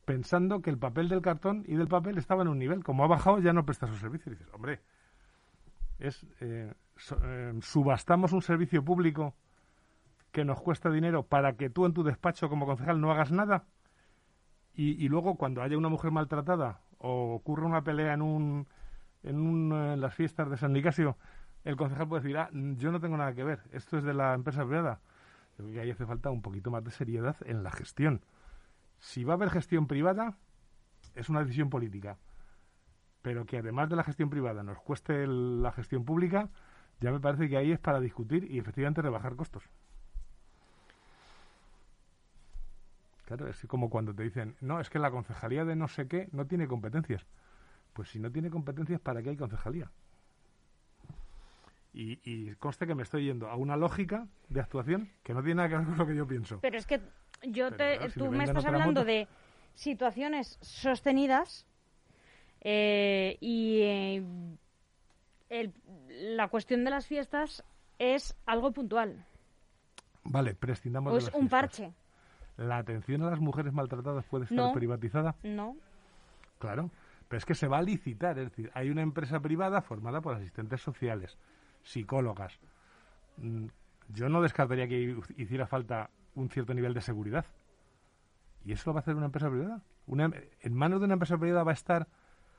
pensando 0.04 0.62
que 0.62 0.70
el 0.70 0.78
papel 0.78 1.08
del 1.08 1.20
cartón 1.20 1.64
y 1.66 1.74
del 1.74 1.88
papel 1.88 2.16
estaba 2.16 2.42
en 2.42 2.48
un 2.48 2.60
nivel. 2.60 2.84
Como 2.84 3.02
ha 3.02 3.08
bajado, 3.08 3.40
ya 3.40 3.52
no 3.52 3.66
presta 3.66 3.88
su 3.88 3.96
servicio. 3.96 4.30
Y 4.30 4.36
dices, 4.36 4.54
hombre, 4.54 4.78
es 5.98 6.24
eh, 6.38 6.72
eh, 7.24 7.58
subastamos 7.60 8.32
un 8.32 8.42
servicio 8.42 8.84
público 8.84 9.34
que 10.30 10.44
nos 10.44 10.60
cuesta 10.60 10.90
dinero 10.90 11.24
para 11.24 11.54
que 11.54 11.70
tú 11.70 11.86
en 11.86 11.92
tu 11.92 12.04
despacho 12.04 12.48
como 12.48 12.66
concejal 12.66 13.00
no 13.00 13.10
hagas 13.10 13.32
nada 13.32 13.64
y, 14.74 15.04
y 15.04 15.08
luego 15.08 15.34
cuando 15.34 15.60
haya 15.60 15.76
una 15.76 15.88
mujer 15.88 16.12
maltratada 16.12 16.82
o 16.98 17.34
ocurra 17.34 17.66
una 17.66 17.82
pelea 17.82 18.14
en 18.14 18.22
un 18.22 18.68
en, 19.24 19.40
un, 19.40 19.72
eh, 19.72 19.94
en 19.94 20.00
las 20.00 20.14
fiestas 20.14 20.48
de 20.50 20.56
San 20.56 20.72
Nicasio 20.72 21.16
el 21.64 21.76
concejal 21.76 22.08
puede 22.08 22.22
decir 22.22 22.38
ah 22.38 22.50
yo 22.52 22.92
no 22.92 23.00
tengo 23.00 23.16
nada 23.16 23.34
que 23.34 23.44
ver 23.44 23.60
esto 23.72 23.98
es 23.98 24.04
de 24.04 24.14
la 24.14 24.34
empresa 24.34 24.64
privada 24.64 25.00
creo 25.56 25.70
que 25.70 25.80
ahí 25.80 25.90
hace 25.90 26.06
falta 26.06 26.30
un 26.30 26.42
poquito 26.42 26.70
más 26.70 26.84
de 26.84 26.90
seriedad 26.90 27.36
en 27.44 27.62
la 27.62 27.70
gestión 27.70 28.22
si 28.98 29.24
va 29.24 29.34
a 29.34 29.36
haber 29.36 29.50
gestión 29.50 29.86
privada 29.86 30.36
es 31.14 31.28
una 31.28 31.40
decisión 31.40 31.70
política 31.70 32.18
pero 33.22 33.44
que 33.44 33.58
además 33.58 33.88
de 33.88 33.96
la 33.96 34.04
gestión 34.04 34.30
privada 34.30 34.62
nos 34.62 34.78
cueste 34.80 35.26
la 35.26 35.72
gestión 35.72 36.04
pública 36.04 36.48
ya 37.00 37.12
me 37.12 37.20
parece 37.20 37.48
que 37.48 37.56
ahí 37.56 37.72
es 37.72 37.78
para 37.78 38.00
discutir 38.00 38.50
y 38.50 38.58
efectivamente 38.58 39.02
rebajar 39.02 39.36
costos 39.36 39.64
Claro, 43.28 43.46
es 43.46 43.62
como 43.66 43.90
cuando 43.90 44.14
te 44.14 44.22
dicen, 44.22 44.56
no, 44.62 44.80
es 44.80 44.88
que 44.88 44.98
la 44.98 45.10
concejalía 45.10 45.66
de 45.66 45.76
no 45.76 45.86
sé 45.86 46.08
qué 46.08 46.30
no 46.32 46.46
tiene 46.46 46.66
competencias. 46.66 47.26
Pues 47.92 48.08
si 48.08 48.18
no 48.18 48.32
tiene 48.32 48.48
competencias, 48.48 49.00
¿para 49.02 49.22
qué 49.22 49.28
hay 49.28 49.36
concejalía? 49.36 49.90
Y, 52.00 52.20
y 52.22 52.54
conste 52.54 52.86
que 52.86 52.94
me 52.94 53.02
estoy 53.02 53.24
yendo 53.24 53.48
a 53.48 53.56
una 53.56 53.76
lógica 53.76 54.28
de 54.48 54.60
actuación 54.60 55.10
que 55.24 55.34
no 55.34 55.40
tiene 55.42 55.56
nada 55.56 55.68
que 55.68 55.76
ver 55.78 55.86
con 55.86 55.98
lo 55.98 56.06
que 56.06 56.14
yo 56.14 56.28
pienso. 56.28 56.60
Pero 56.60 56.78
es 56.78 56.86
que 56.86 57.00
yo 57.42 57.70
Pero 57.70 57.76
te, 57.76 57.96
claro, 57.96 58.10
si 58.12 58.18
tú 58.20 58.30
me 58.30 58.44
estás 58.44 58.64
hablando 58.64 59.00
moto- 59.00 59.04
de 59.04 59.26
situaciones 59.74 60.58
sostenidas 60.60 61.66
eh, 62.60 63.36
y 63.40 63.80
eh, 63.82 64.22
el- 65.48 65.74
la 66.36 66.46
cuestión 66.48 66.84
de 66.84 66.90
las 66.90 67.06
fiestas 67.06 67.64
es 67.98 68.36
algo 68.46 68.70
puntual. 68.70 69.24
Vale, 70.22 70.54
prescindamos 70.54 71.10
O 71.12 71.14
de 71.14 71.18
es 71.18 71.24
las 71.26 71.34
un 71.34 71.40
fiestas. 71.48 71.60
parche. 71.60 71.92
¿La 72.58 72.78
atención 72.78 73.22
a 73.22 73.30
las 73.30 73.40
mujeres 73.40 73.72
maltratadas 73.72 74.24
puede 74.26 74.44
estar 74.44 74.56
No. 74.58 74.72
privatizada? 74.72 75.34
No. 75.42 75.76
Claro, 76.60 76.90
pero 77.28 77.38
es 77.38 77.44
que 77.44 77.54
se 77.56 77.66
va 77.66 77.78
a 77.78 77.82
licitar, 77.82 78.38
es 78.38 78.50
decir, 78.50 78.70
hay 78.74 78.90
una 78.90 79.02
empresa 79.02 79.40
privada 79.40 79.80
formada 79.82 80.20
por 80.20 80.34
asistentes 80.36 80.80
sociales, 80.80 81.38
psicólogas. 81.82 82.58
Mm, 83.38 83.66
Yo 84.10 84.28
no 84.30 84.40
descartaría 84.40 84.88
que 84.88 85.20
hiciera 85.36 85.66
falta 85.66 86.08
un 86.34 86.48
cierto 86.48 86.72
nivel 86.72 86.94
de 86.94 87.02
seguridad. 87.02 87.44
¿Y 88.64 88.72
eso 88.72 88.84
lo 88.90 88.94
va 88.94 89.00
a 89.00 89.02
hacer 89.02 89.14
una 89.16 89.26
empresa 89.26 89.50
privada? 89.50 89.82
Una- 90.06 90.30
¿En 90.60 90.74
manos 90.74 91.00
de 91.00 91.04
una 91.04 91.14
empresa 91.14 91.36
privada 91.38 91.62
va 91.64 91.72
a 91.72 91.74
estar 91.74 92.08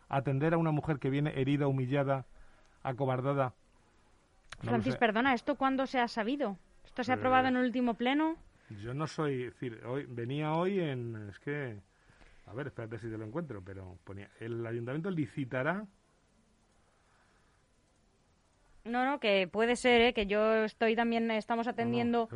atender 0.09 0.53
a 0.53 0.57
una 0.57 0.71
mujer 0.71 0.99
que 0.99 1.09
viene 1.09 1.39
herida, 1.39 1.67
humillada, 1.67 2.25
acobardada? 2.83 3.53
No 4.61 4.69
Francis, 4.71 4.95
perdona, 4.95 5.33
¿esto 5.33 5.55
cuándo 5.55 5.87
se 5.87 5.99
ha 5.99 6.07
sabido? 6.07 6.57
¿Esto 6.85 7.03
se 7.03 7.11
ha 7.11 7.15
aprobado 7.15 7.45
Eh, 7.45 7.49
en 7.49 7.57
el 7.57 7.65
último 7.65 7.93
pleno? 7.95 8.35
Yo 8.83 8.93
no 8.93 9.07
soy, 9.07 9.43
es 9.43 9.53
decir, 9.53 9.81
hoy, 9.85 10.05
venía 10.07 10.53
hoy 10.53 10.79
en, 10.79 11.29
es 11.29 11.39
que, 11.39 11.79
a 12.45 12.53
ver, 12.53 12.67
espérate 12.67 12.99
si 12.99 13.09
te 13.09 13.17
lo 13.17 13.25
encuentro, 13.25 13.61
pero 13.63 13.97
ponía, 14.03 14.29
el 14.39 14.65
ayuntamiento 14.65 15.09
licitará 15.09 15.85
No, 18.85 19.05
no, 19.05 19.19
que 19.19 19.47
puede 19.51 19.75
ser, 19.75 20.01
¿eh? 20.01 20.13
que 20.13 20.25
yo 20.25 20.63
estoy 20.63 20.95
también, 20.95 21.29
estamos 21.31 21.67
No, 21.67 21.71
no, 21.71 21.73
atendiendo 21.73 22.29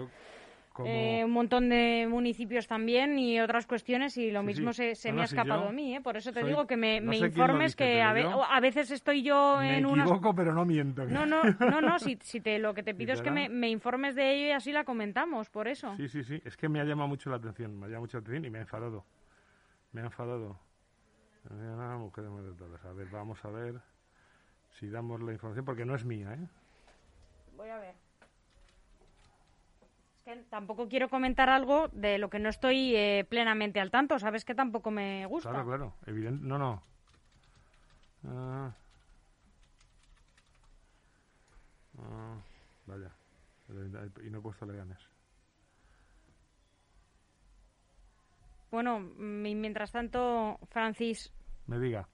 como- 0.74 0.90
eh, 0.90 1.24
un 1.24 1.32
montón 1.32 1.70
de 1.70 2.08
municipios 2.10 2.68
también 2.68 3.18
y 3.18 3.40
otras 3.40 3.66
cuestiones 3.66 4.18
y 4.18 4.32
lo 4.32 4.42
Sí, 4.42 4.48
mismo 4.48 4.74
sí. 4.74 4.78
se, 4.78 4.96
se 4.96 5.10
No, 5.12 5.16
me 5.18 5.22
ha 5.24 5.28
si 5.28 5.36
escapado 5.36 5.64
yo 5.64 5.70
a 5.70 5.72
mí, 5.72 5.96
¿eh? 5.96 6.02
por 6.02 6.18
eso 6.18 6.32
te 6.34 6.42
soy- 6.42 6.50
digo 6.50 6.68
que 6.68 6.78
me, 6.78 7.00
no 7.00 7.14
informes 7.14 7.76
que 7.76 8.02
a, 8.02 8.12
ve- 8.14 8.24
yo 8.24 8.44
a 8.44 8.60
veces 8.60 8.92
estoy 8.92 9.22
yo 9.24 9.58
me 9.60 9.78
en 9.78 9.86
unas... 9.86 10.08
equivoco, 10.08 10.36
pero 10.36 10.54
no 10.54 10.66
miento. 10.66 11.06
No, 11.06 11.26
no, 11.26 11.44
no, 11.44 11.82
no, 11.82 12.00
si, 12.00 12.18
si 12.22 12.42
te, 12.42 12.60
lo 12.60 12.74
que 12.74 12.84
te 12.84 12.94
pido 12.96 13.14
es 13.14 13.22
que 13.22 13.32
me, 13.32 13.70
informes 13.70 14.16
de 14.16 14.34
ello 14.34 14.48
y 14.48 14.52
así 14.52 14.72
la 14.72 14.84
comentamos, 14.84 15.50
por 15.50 15.68
eso. 15.68 15.96
Sí, 15.96 16.08
sí, 16.10 16.24
sí, 16.24 16.42
es 16.44 16.58
que 16.58 16.68
me 16.70 16.82
ha 16.82 16.84
llamado 16.84 17.08
mucho 17.08 17.30
la 17.30 17.38
atención, 17.38 17.80
me 17.80 17.86
ha 17.86 17.90
llamado 17.90 18.02
mucho 18.02 18.18
la 18.18 18.22
atención 18.22 18.46
y 18.46 18.50
me 18.50 18.58
ha 18.60 18.62
enfadado. 18.62 19.06
Me 19.92 20.02
ha 20.02 20.06
enfadado. 20.06 20.60
A 21.50 22.94
ver, 22.94 23.08
vamos 23.12 23.44
a 23.46 23.50
ver 23.50 23.76
si 24.80 24.90
damos 24.90 25.22
la 25.22 25.32
información, 25.34 25.66
porque 25.66 25.86
no 25.86 25.96
es 25.96 26.06
mía, 26.06 26.34
¿eh? 26.34 26.48
Voy 27.56 27.70
a 27.70 27.78
ver. 27.78 27.96
Es 30.18 30.24
que 30.24 30.36
tampoco 30.50 30.88
quiero 30.88 31.10
comentar 31.10 31.50
algo 31.50 31.90
de 31.90 32.18
lo 32.18 32.30
que 32.30 32.40
no 32.40 32.50
estoy 32.50 32.96
eh, 32.96 33.26
plenamente 33.28 33.80
al 33.80 33.92
tanto, 33.92 34.20
sabes 34.20 34.46
que 34.46 34.56
tampoco 34.56 34.92
me 34.92 35.26
gusta. 35.26 35.50
Claro, 35.50 35.66
claro, 35.66 35.94
evidente, 36.06 36.46
no, 36.46 36.58
no. 36.58 36.82
Ah. 38.26 38.74
Ah, 42.00 42.36
vaya, 42.88 43.12
y 44.26 44.30
no 44.30 44.40
he 44.40 44.42
puesto 44.42 44.66
Leganes. 44.66 44.98
Bueno, 48.72 49.00
mm, 49.00 49.42
mientras 49.62 49.92
tanto, 49.92 50.58
Francis, 50.70 51.32
Me 51.68 51.80
diga. 51.80 52.08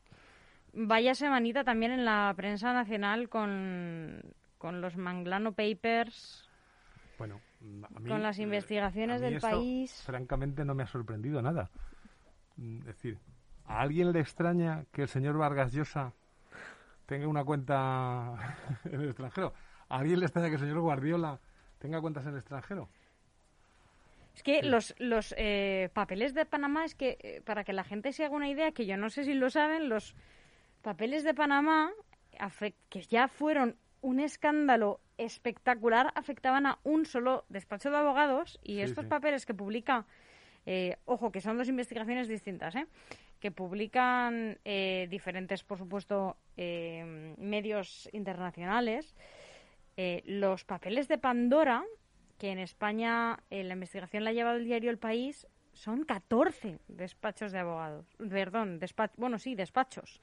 Vaya 0.73 1.15
semanita 1.15 1.63
también 1.63 1.91
en 1.91 2.05
la 2.05 2.33
prensa 2.35 2.73
nacional 2.73 3.29
con, 3.29 4.21
con 4.57 4.81
los 4.81 4.97
Manglano 4.97 5.53
Papers, 5.53 6.49
Bueno, 7.17 7.41
a 7.95 7.99
mí, 7.99 8.09
con 8.09 8.21
las 8.23 8.39
eh, 8.39 8.43
investigaciones 8.43 9.21
a 9.21 9.25
mí 9.25 9.25
del 9.25 9.35
esto, 9.35 9.49
país. 9.49 10.03
Francamente 10.05 10.65
no 10.65 10.75
me 10.75 10.83
ha 10.83 10.87
sorprendido 10.87 11.41
nada. 11.41 11.69
Mm, 12.57 12.79
Es 12.79 12.85
decir, 12.85 13.19
¿a 13.65 13.81
alguien 13.81 14.11
le 14.11 14.19
extraña 14.19 14.85
que 14.91 15.03
el 15.03 15.07
señor 15.07 15.37
Vargas 15.37 15.71
Llosa 15.73 16.13
tenga 17.05 17.27
una 17.27 17.43
cuenta 17.43 18.35
en 18.85 19.01
el 19.01 19.07
extranjero? 19.09 19.53
¿A 19.89 19.97
alguien 19.99 20.19
le 20.19 20.25
extraña 20.25 20.49
que 20.49 20.55
el 20.55 20.61
señor 20.61 20.79
Guardiola 20.81 21.39
tenga 21.79 22.01
cuentas 22.01 22.25
en 22.25 22.31
el 22.33 22.37
extranjero? 22.39 22.89
Es 24.35 24.43
que 24.43 24.61
los, 24.63 24.95
los 24.99 25.33
eh, 25.37 25.89
papeles 25.93 26.33
de 26.33 26.45
Panamá, 26.45 26.85
es 26.85 26.95
que 26.95 27.17
eh, 27.21 27.41
para 27.45 27.63
que 27.63 27.73
la 27.73 27.83
gente 27.83 28.13
se 28.13 28.23
haga 28.23 28.35
una 28.35 28.47
idea, 28.49 28.71
que 28.71 28.85
yo 28.85 28.95
no 28.95 29.09
sé 29.09 29.23
si 29.25 29.33
lo 29.33 29.49
saben, 29.49 29.89
los 29.89 30.15
papeles 30.81 31.23
de 31.23 31.33
Panamá, 31.33 31.91
que 32.89 33.01
ya 33.03 33.27
fueron 33.27 33.75
un 34.01 34.19
escándalo 34.19 35.01
espectacular, 35.17 36.11
afectaban 36.15 36.65
a 36.65 36.79
un 36.83 37.05
solo 37.05 37.45
despacho 37.49 37.89
de 37.91 37.97
abogados 37.97 38.59
y 38.63 38.75
Sí, 38.75 38.81
estos 38.81 39.05
sí. 39.05 39.09
papeles 39.09 39.45
que 39.45 39.53
publica, 39.53 40.05
eh, 40.65 40.95
ojo, 41.05 41.31
que 41.31 41.41
son 41.41 41.57
dos 41.57 41.67
investigaciones 41.67 42.27
distintas, 42.27 42.75
¿eh? 42.75 42.87
que 43.41 43.51
publican 43.51 44.57
eh, 44.65 45.07
diferentes, 45.09 45.63
por 45.63 45.77
supuesto, 45.77 46.37
eh, 46.57 47.35
medios 47.37 48.09
internacionales, 48.13 49.15
eh, 49.97 50.21
los 50.25 50.63
papeles 50.63 51.07
de 51.07 51.17
Pandora, 51.17 51.83
que 52.37 52.51
en 52.51 52.59
España 52.59 53.39
eh, 53.49 53.63
la 53.65 53.73
investigación 53.73 54.23
la 54.23 54.29
ha 54.29 54.33
llevado 54.33 54.57
el 54.57 54.65
diario 54.65 54.91
El 54.91 54.97
País, 54.97 55.45
son 55.73 56.03
14 56.03 56.79
despachos 56.87 57.51
de 57.51 57.59
abogados. 57.59 58.05
Perdón, 58.17 58.79
despach 58.79 59.11
bueno, 59.17 59.37
sí, 59.39 59.55
despachos. 59.55 60.19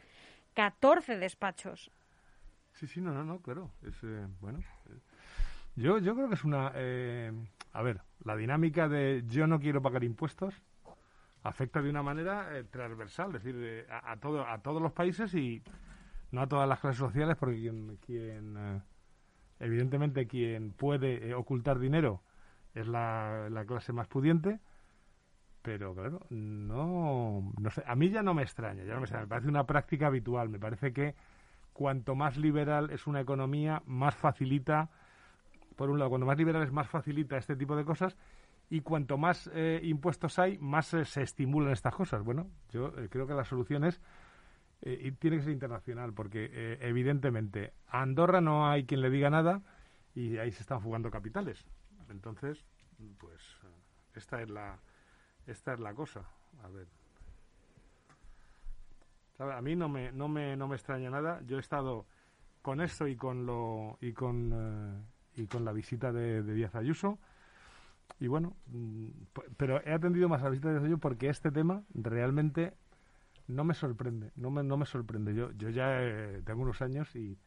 14 0.57 1.19
despachos. 1.19 1.91
Sí, 2.73 2.87
sí, 2.87 3.01
no, 3.03 3.13
no, 3.13 3.25
no, 3.25 3.41
claro. 3.41 3.71
Es, 3.83 3.95
eh, 4.03 4.27
bueno, 4.41 4.59
eh, 4.89 4.99
yo, 5.77 5.99
yo 5.99 6.15
creo 6.15 6.29
que 6.29 6.35
es 6.35 6.45
una... 6.45 6.73
eh, 6.75 7.31
a 7.75 7.83
ver, 7.83 8.01
la 8.25 8.35
dinámica 8.37 8.89
de 8.89 9.23
yo 9.27 9.47
no 9.47 9.61
quiero 9.61 9.83
pagar 9.83 10.03
impuestos 10.03 10.55
afecta 11.43 11.81
de 11.83 11.91
una 11.91 12.03
manera 12.03 12.57
eh, 12.57 12.65
transversal, 12.65 13.37
es 13.37 13.45
decir, 13.45 13.55
eh, 13.59 13.87
a, 13.89 14.17
todo, 14.17 14.47
a 14.47 14.59
todos 14.63 14.81
los 14.81 14.93
países 14.93 15.33
y 15.35 15.63
no 16.33 16.41
a 16.41 16.49
todas 16.49 16.67
las 16.69 16.81
clases 16.81 16.99
sociales, 16.99 17.37
porque 17.39 17.61
quien, 17.61 17.99
quien 17.99 18.83
evidentemente 19.61 20.27
quien 20.27 20.73
puede 20.73 21.35
ocultar 21.35 21.79
dinero 21.79 22.23
es 22.75 22.89
la 22.89 23.65
clase 23.67 23.93
más 23.93 24.09
pudiente, 24.09 24.59
pero 25.67 25.97
claro, 25.97 26.21
no, 26.31 27.53
no 27.61 27.71
sé, 27.71 27.83
a 27.85 27.97
mí 27.97 28.09
ya 28.09 28.23
no 28.23 28.35
me 28.35 28.43
extraña, 28.43 28.85
ya 28.85 28.95
no 28.95 29.01
me 29.01 29.07
extraña, 29.07 29.25
me 29.25 29.29
parece 29.31 29.49
una 29.49 29.67
práctica 29.67 30.07
habitual, 30.07 30.49
me 30.49 30.61
parece 30.61 30.93
que 30.93 31.17
cuanto 31.73 32.15
más 32.15 32.37
liberal 32.37 32.91
es 32.93 33.09
una 33.09 33.21
economía, 33.21 33.83
más 33.85 34.15
facilita, 34.15 34.91
por 35.75 35.91
un 35.91 35.99
lado, 35.99 36.11
cuanto 36.11 36.25
más 36.25 36.39
liberal 36.39 36.63
es, 36.63 36.71
más 36.71 36.89
facilita 36.89 37.37
este 37.37 37.57
tipo 37.57 37.75
de 37.75 37.85
cosas, 37.85 38.17
y 38.71 38.83
cuanto 38.83 39.19
más 39.19 39.51
eh, 39.55 39.81
impuestos 39.83 40.39
hay, 40.39 40.57
más 40.59 40.95
eh, 40.95 41.05
se 41.05 41.23
estimulan 41.23 41.73
estas 41.73 41.97
cosas. 41.97 42.23
Bueno, 42.23 42.49
yo 42.71 42.93
eh, 42.97 43.09
creo 43.11 43.27
que 43.27 43.35
la 43.35 43.45
solución 43.45 43.83
es, 43.83 44.01
eh, 44.83 45.01
y 45.03 45.11
tiene 45.11 45.39
que 45.39 45.43
ser 45.43 45.53
internacional, 45.53 46.13
porque 46.13 46.79
evidentemente 46.81 47.73
a 47.89 48.03
Andorra 48.03 48.41
no 48.41 48.71
hay 48.71 48.85
quien 48.85 49.01
le 49.01 49.11
diga 49.11 49.31
nada 49.31 49.63
y 50.15 50.39
ahí 50.39 50.53
se 50.53 50.63
están 50.63 50.81
fugando 50.81 51.11
capitales. 51.11 51.67
Entonces, 52.09 52.65
pues 53.19 53.43
esta 54.15 54.41
es 54.41 54.49
la, 54.49 54.79
esta 55.47 55.75
es 55.75 55.81
la 55.81 55.95
cosa. 55.95 56.23
A 56.63 56.69
ver. 56.69 56.87
A 59.39 59.61
mí 59.61 59.77
no 59.77 59.89
me, 59.89 60.13
no 60.13 60.29
me, 60.29 60.57
no 60.57 60.67
me 60.67 60.77
extraña 60.77 61.11
nada. 61.11 61.41
Yo 61.47 61.59
he 61.59 61.61
estado 61.61 62.07
con 62.63 62.81
eso 62.81 63.07
y 63.07 63.17
con 63.17 63.47
lo 63.47 63.99
y 64.01 64.13
con 64.13 64.51
eh, 64.53 65.43
y 65.43 65.47
con 65.47 65.65
la 65.65 65.73
visita 65.73 66.13
de, 66.13 66.43
de 66.43 66.55
Díaz 66.55 66.75
Ayuso. 66.75 67.19
Y 68.19 68.29
bueno, 68.29 68.57
mm, 68.69 69.09
pero 69.57 69.83
he 69.85 69.93
atendido 69.93 70.29
más 70.29 70.41
a 70.41 70.45
la 70.45 70.51
visita 70.51 70.69
de 70.69 70.75
Díaz 70.75 70.85
Ayuso 70.85 71.01
porque 71.01 71.29
este 71.29 71.51
tema 71.51 71.83
realmente 71.95 72.75
no 73.47 73.65
me 73.65 73.75
sorprende, 73.75 74.33
no 74.37 74.51
me, 74.51 74.63
no 74.63 74.77
me 74.77 74.87
sorprende. 74.87 75.35
Yo, 75.35 75.53
yo 75.53 75.69
ya 75.71 76.03
eh, 76.03 76.43
tengo 76.45 76.63
unos 76.63 76.81
años 76.83 77.15
y 77.15 77.39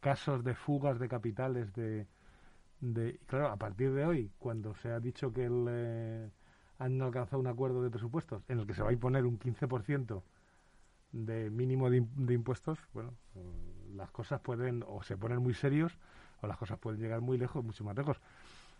casos 0.00 0.44
de 0.44 0.54
fugas 0.54 0.98
de 0.98 1.08
capitales 1.08 1.72
de, 1.72 2.06
de 2.80 3.18
claro, 3.26 3.48
a 3.48 3.56
partir 3.56 3.92
de 3.92 4.04
hoy, 4.04 4.30
cuando 4.38 4.74
se 4.74 4.90
ha 4.90 5.00
dicho 5.00 5.32
que 5.32 5.46
el, 5.46 5.66
eh, 5.68 6.30
han 6.80 7.00
alcanzado 7.02 7.40
un 7.40 7.48
acuerdo 7.48 7.82
de 7.84 7.90
presupuestos 7.90 8.42
en 8.48 8.60
el 8.60 8.66
que 8.66 8.74
se 8.74 8.82
va 8.84 8.90
a 8.90 8.94
imponer 8.94 9.26
un 9.26 9.38
15% 9.38 10.24
de 11.12 11.50
mínimo 11.50 11.90
de, 11.90 12.02
im- 12.02 12.10
de 12.16 12.34
impuestos, 12.34 12.78
bueno, 12.94 13.14
eh, 13.36 13.40
las 13.96 14.10
cosas 14.12 14.40
pueden 14.40 14.84
o 14.88 15.02
se 15.02 15.16
ponen 15.16 15.38
muy 15.40 15.54
serios 15.54 15.98
o 16.42 16.46
las 16.48 16.56
cosas 16.58 16.78
pueden 16.78 17.00
llegar 17.00 17.20
muy 17.22 17.38
lejos, 17.38 17.64
mucho 17.64 17.84
más 17.84 17.96
lejos. 17.96 18.20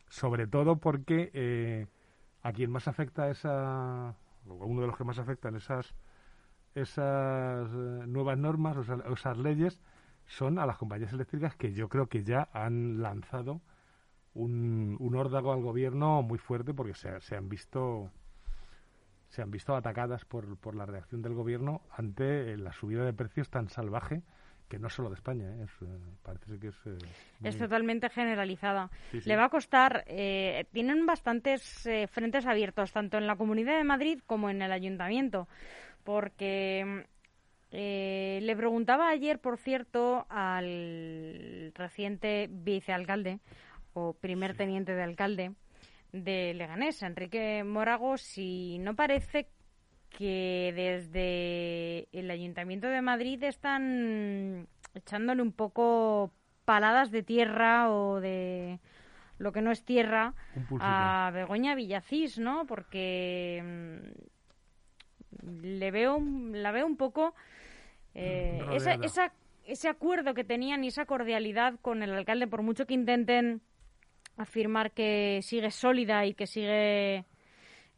Sobre 0.08 0.46
todo 0.48 0.76
porque 0.78 1.30
eh, 1.34 1.86
a 2.42 2.52
quien 2.52 2.70
más 2.72 2.88
afecta 2.88 3.30
esa, 3.30 4.16
o 4.48 4.62
a 4.62 4.66
uno 4.66 4.82
de 4.82 4.88
los 4.88 4.96
que 4.96 5.04
más 5.04 5.18
afectan 5.18 5.56
esas 5.56 5.94
esas 6.74 7.68
eh, 7.70 8.04
nuevas 8.06 8.38
normas, 8.38 8.76
o 8.76 8.84
sea, 8.84 8.98
esas 9.12 9.38
leyes, 9.38 9.80
son 10.26 10.58
a 10.58 10.66
las 10.66 10.76
compañías 10.78 11.12
eléctricas 11.12 11.56
que 11.56 11.72
yo 11.72 11.88
creo 11.88 12.08
que 12.08 12.22
ya 12.24 12.48
han 12.52 13.02
lanzado 13.02 13.60
un, 14.40 14.96
un 14.98 15.16
órdago 15.16 15.52
al 15.52 15.60
gobierno 15.60 16.22
muy 16.22 16.38
fuerte 16.38 16.74
porque 16.74 16.94
se, 16.94 17.20
se 17.20 17.36
han 17.36 17.48
visto 17.48 18.10
se 19.28 19.42
han 19.42 19.50
visto 19.50 19.76
atacadas 19.76 20.24
por, 20.24 20.56
por 20.58 20.74
la 20.74 20.86
reacción 20.86 21.22
del 21.22 21.34
gobierno 21.34 21.82
ante 21.96 22.56
la 22.56 22.72
subida 22.72 23.04
de 23.04 23.12
precios 23.12 23.48
tan 23.48 23.68
salvaje 23.68 24.22
que 24.68 24.78
no 24.78 24.86
es 24.86 24.94
solo 24.94 25.08
de 25.08 25.16
España, 25.16 25.48
¿eh? 25.50 25.64
es, 25.64 25.82
eh, 25.82 25.98
parece 26.22 26.58
que 26.60 26.68
es... 26.68 26.86
Eh, 26.86 26.96
es 27.42 27.58
totalmente 27.58 28.08
generalizada. 28.08 28.88
Le 29.12 29.34
va 29.34 29.46
a 29.46 29.48
costar, 29.48 30.04
tienen 30.04 31.06
bastantes 31.06 31.88
frentes 32.10 32.46
abiertos, 32.46 32.92
tanto 32.92 33.18
en 33.18 33.26
la 33.26 33.34
Comunidad 33.34 33.76
de 33.76 33.84
Madrid 33.84 34.20
como 34.26 34.48
en 34.48 34.62
el 34.62 34.70
Ayuntamiento, 34.70 35.48
porque 36.04 37.04
le 37.72 38.56
preguntaba 38.56 39.08
ayer, 39.08 39.40
por 39.40 39.58
cierto, 39.58 40.24
al 40.28 41.72
reciente 41.74 42.48
vicealcalde 42.48 43.40
o 44.00 44.14
primer 44.14 44.56
teniente 44.56 44.94
de 44.94 45.02
alcalde 45.02 45.52
de 46.12 46.54
Leganés, 46.54 47.02
Enrique 47.02 47.62
Morago, 47.64 48.16
si 48.16 48.78
no 48.80 48.94
parece 48.94 49.48
que 50.10 50.72
desde 50.74 52.08
el 52.12 52.30
Ayuntamiento 52.30 52.88
de 52.88 53.00
Madrid 53.00 53.42
están 53.44 54.66
echándole 54.94 55.42
un 55.42 55.52
poco 55.52 56.32
paladas 56.64 57.10
de 57.10 57.22
tierra 57.22 57.90
o 57.90 58.20
de 58.20 58.80
lo 59.38 59.52
que 59.52 59.62
no 59.62 59.70
es 59.70 59.84
tierra 59.84 60.34
a 60.80 61.30
Begoña 61.32 61.74
Villacís, 61.74 62.38
¿no? 62.38 62.66
Porque 62.66 64.02
mm, 65.42 65.56
le 65.62 65.90
veo, 65.90 66.18
la 66.52 66.72
veo 66.72 66.86
un 66.86 66.96
poco 66.96 67.34
eh, 68.14 68.60
esa, 68.72 69.32
ese 69.64 69.88
acuerdo 69.88 70.34
que 70.34 70.44
tenían 70.44 70.84
y 70.84 70.88
esa 70.88 71.06
cordialidad 71.06 71.74
con 71.80 72.02
el 72.02 72.12
alcalde, 72.12 72.48
por 72.48 72.62
mucho 72.62 72.86
que 72.86 72.94
intenten 72.94 73.62
afirmar 74.42 74.92
que 74.92 75.40
sigue 75.42 75.70
sólida 75.70 76.26
y 76.26 76.34
que 76.34 76.46
sigue 76.46 77.24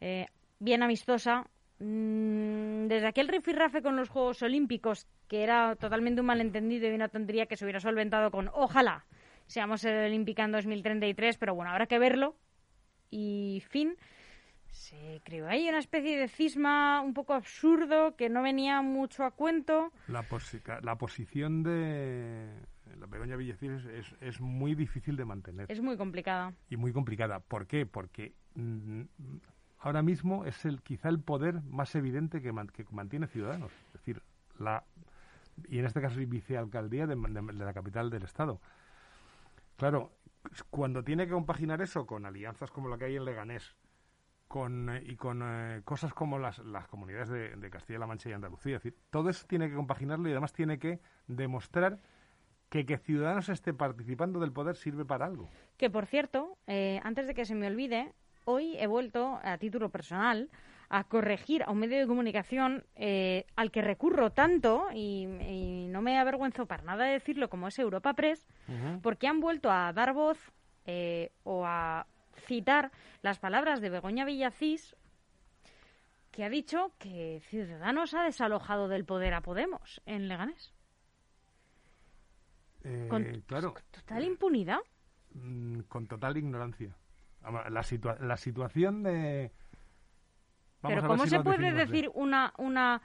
eh, 0.01 0.27
bien 0.59 0.83
amistosa, 0.83 1.47
Mm, 1.85 2.87
desde 2.87 3.09
aquel 3.09 3.27
rifirrafe 3.27 3.83
con 3.83 3.97
los 3.97 4.09
Juegos 4.09 4.41
Olímpicos, 4.43 5.09
que 5.27 5.43
era 5.43 5.75
totalmente 5.75 6.21
un 6.21 6.29
malentendido 6.29 6.89
y 6.89 6.95
una 6.95 7.09
tontería 7.09 7.47
que 7.47 7.57
se 7.57 7.65
hubiera 7.65 7.81
solventado 7.81 8.31
con 8.31 8.49
ojalá 8.55 9.05
seamos 9.47 9.85
el 9.85 10.07
Olímpica 10.07 10.45
en 10.45 10.53
2033, 10.53 11.39
pero 11.39 11.57
bueno, 11.57 11.73
habrá 11.73 11.87
que 11.87 11.99
verlo. 11.99 12.37
Y 13.11 13.65
fin, 13.69 13.97
se 14.71 15.21
creó 15.25 15.49
ahí 15.49 15.69
una 15.69 15.81
especie 15.81 16.17
de 16.17 16.29
cisma 16.29 17.01
un 17.01 17.15
poco 17.15 17.35
absurdo 17.35 18.15
que 18.15 18.29
no 18.29 18.43
venía 18.43 18.81
mucho 18.81 19.25
a 19.25 19.33
cuento. 19.33 19.93
La, 20.07 20.25
la 20.83 20.97
posición 20.97 21.65
de 21.65 22.49
la 22.99 23.07
Begoña 23.07 23.37
Villacís 23.37 23.85
es, 23.87 24.15
es, 24.21 24.41
muy 24.41 24.75
difícil 24.75 25.17
de 25.17 25.25
mantener. 25.25 25.71
Es 25.71 25.81
muy 25.81 25.97
complicada. 25.97 26.55
Y 26.69 26.77
muy 26.77 26.93
complicada. 26.93 27.41
¿Por 27.41 27.67
qué? 27.67 27.87
Porque 27.87 28.35
mm, 28.55 29.03
ahora 29.79 30.03
mismo 30.03 30.45
es 30.45 30.65
el 30.65 30.83
quizá 30.83 31.09
el 31.09 31.21
poder 31.21 31.63
más 31.63 31.95
evidente 31.95 32.41
que, 32.41 32.53
mantiene 32.53 33.27
Ciudadanos. 33.27 33.73
Es 33.89 33.93
decir, 33.95 34.23
la 34.59 34.85
y 35.69 35.79
en 35.79 35.85
este 35.85 36.01
caso 36.01 36.17
vicealcaldía 36.17 37.07
de, 37.07 37.15
de, 37.15 37.65
la 37.65 37.75
capital 37.75 38.11
del 38.11 38.23
Estado. 38.23 38.61
Claro, 39.77 40.13
cuando 40.71 41.05
tiene 41.05 41.27
que 41.27 41.33
compaginar 41.33 41.83
eso 41.83 42.07
con 42.07 42.25
alianzas 42.25 42.71
como 42.71 42.89
la 42.89 42.97
que 42.99 43.05
hay 43.07 43.17
en 43.17 43.25
Leganés, 43.25 43.77
con, 44.49 44.91
eh, 44.91 45.03
y 45.05 45.17
con 45.17 45.41
eh, 45.43 45.83
cosas 45.85 46.13
como 46.15 46.39
las, 46.39 46.59
las 46.59 46.87
comunidades 46.89 47.29
de, 47.29 47.57
de 47.57 47.71
Castilla-La 47.71 48.07
Mancha 48.07 48.29
y 48.29 48.33
Andalucía, 48.33 48.77
es 48.77 48.83
decir, 48.83 48.99
todo 49.11 49.31
eso 49.31 49.47
tiene 49.47 49.69
que 49.69 49.75
compaginarlo 49.75 50.29
y 50.29 50.33
además 50.33 50.53
tiene 50.53 50.79
que 50.79 51.01
demostrar 51.27 52.01
que 52.73 52.87
que 52.87 52.97
Ciudadanos 52.97 53.51
esté 53.51 53.75
participando 53.75 54.41
del 54.41 54.51
poder 54.51 54.77
sirve 54.77 55.05
para 55.05 55.27
algo. 55.27 55.51
Que, 55.77 55.91
por 55.91 56.07
cierto, 56.07 56.57
eh, 56.67 57.01
antes 57.05 57.27
de 57.27 57.35
que 57.35 57.45
se 57.45 57.55
me 57.55 57.67
olvide, 57.67 58.15
hoy 58.47 58.79
he 58.79 58.87
vuelto, 58.87 59.39
a 59.43 59.59
título 59.59 59.91
personal, 59.91 60.49
a 60.89 61.05
corregir 61.05 61.63
a 61.65 61.71
un 61.71 61.81
medio 61.81 61.99
de 61.99 62.07
comunicación 62.07 62.87
eh, 62.97 63.45
al 63.57 63.71
que 63.71 63.83
recurro 63.83 64.31
tanto, 64.31 64.87
y, 64.95 65.27
no 65.91 66.01
me 66.01 66.19
avergüenzo 66.19 66.65
para 66.65 66.83
nada 66.83 67.05
de 67.05 67.13
decirlo, 67.13 67.51
como 67.51 67.69
es 67.69 67.79
Europa 67.79 68.15
Press, 68.15 68.47
porque 69.03 69.29
han 69.29 69.41
vuelto 69.41 69.71
a 69.71 69.93
dar 69.93 70.15
voz 70.15 70.39
eh, 70.87 71.31
o 71.45 71.67
a 71.67 72.07
citar 72.47 72.91
las 73.21 73.39
palabras 73.39 73.83
de 73.83 73.91
Begoña 73.91 74.25
Villacís, 74.25 74.97
que 76.31 76.45
ha 76.45 76.49
dicho 76.49 76.93
que 76.99 77.43
Ciudadanos 77.51 78.15
ha 78.15 78.23
desalojado 78.23 78.89
del 78.89 79.05
poder 79.05 79.35
a 79.35 79.43
Podemos 79.43 80.01
en 80.07 80.29
Leganés. 80.29 80.73
Eh, 82.85 83.07
con 83.09 83.43
total 83.43 84.25
impunidad. 84.25 84.81
Mm, 85.35 85.81
con 85.89 86.07
total 86.07 86.37
ignorancia. 86.37 86.97
La, 87.43 87.83
la 88.21 88.37
situación 88.37 89.03
de... 89.03 89.53
Pero 90.81 91.07
¿cómo 91.07 91.27
se 91.27 91.41
puede 91.41 91.73
decir 91.73 92.11
una, 92.15 92.53
una 92.59 93.03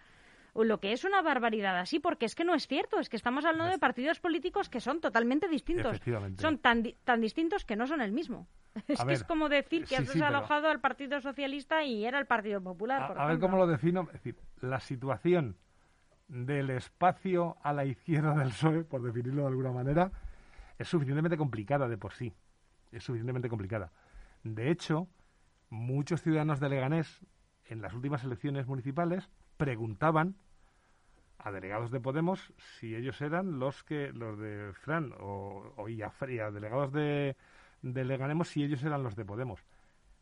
lo 0.64 0.80
que 0.80 0.92
es 0.92 1.04
una 1.04 1.22
barbaridad 1.22 1.78
así, 1.78 2.00
porque 2.00 2.26
es 2.26 2.36
que 2.36 2.44
no 2.44 2.56
es 2.56 2.68
cierto, 2.68 3.00
es 3.00 3.10
que 3.10 3.18
estamos 3.18 3.46
hablando 3.46 3.72
de 3.72 3.80
partidos 3.80 4.20
políticos 4.20 4.70
que 4.70 4.80
son 4.80 5.02
totalmente 5.02 5.48
distintos. 5.48 6.00
Son 6.38 6.58
tan, 6.58 6.84
tan 7.04 7.22
distintos 7.22 7.66
que 7.66 7.76
no 7.76 7.88
son 7.88 8.02
el 8.02 8.12
mismo. 8.12 8.48
Es 8.88 9.04
que 9.04 9.14
es 9.14 9.24
como 9.24 9.50
decir 9.50 9.86
que 9.86 9.98
has 9.98 10.08
desalojado 10.08 10.70
al 10.70 10.80
Partido 10.80 11.20
Socialista 11.20 11.84
y 11.84 12.06
era 12.06 12.20
el 12.20 12.28
Partido 12.28 12.62
Popular. 12.62 13.12
A, 13.18 13.26
ver 13.26 13.40
cómo 13.40 13.58
lo 13.58 13.66
defino. 13.66 14.02
Es 14.04 14.14
decir, 14.14 14.36
la 14.62 14.80
situación 14.80 15.58
del 16.28 16.70
espacio 16.72 17.58
a 17.64 17.74
la 17.74 17.86
izquierda 17.86 18.36
del 18.36 18.50
PSOE, 18.50 18.84
por 18.84 19.02
definirlo 19.02 19.44
de 19.44 19.48
alguna 19.48 19.72
manera, 19.72 20.12
es 20.78 20.88
suficientemente 20.88 21.38
complicada 21.38 21.88
de 21.88 21.98
por 21.98 22.14
sí. 22.14 22.34
Es 22.92 23.04
suficientemente 23.04 23.50
complicada. 23.50 23.92
De 24.44 24.70
hecho, 24.70 25.08
muchos 25.70 26.22
ciudadanos 26.22 26.60
de 26.60 26.70
Leganés 26.70 27.26
en 27.66 27.82
las 27.82 27.94
últimas 27.94 28.24
elecciones 28.24 28.68
municipales 28.68 29.30
preguntaban 29.58 30.36
a 31.38 31.52
delegados 31.52 31.92
de 31.92 32.00
Podemos 32.00 32.54
si 32.58 32.96
ellos 32.96 33.22
eran 33.22 33.60
los 33.60 33.84
que 33.84 34.12
los 34.12 34.40
de 34.40 34.72
Fran 34.74 35.14
o, 35.20 35.88
y, 35.88 36.02
a, 36.02 36.12
delegados 36.52 36.92
de, 36.92 37.36
de 37.82 38.06
Leganemos 38.06 38.50
si 38.50 38.64
ellos 38.64 38.84
eran 38.84 39.04
los 39.04 39.16
de 39.16 39.26
Podemos. 39.26 39.64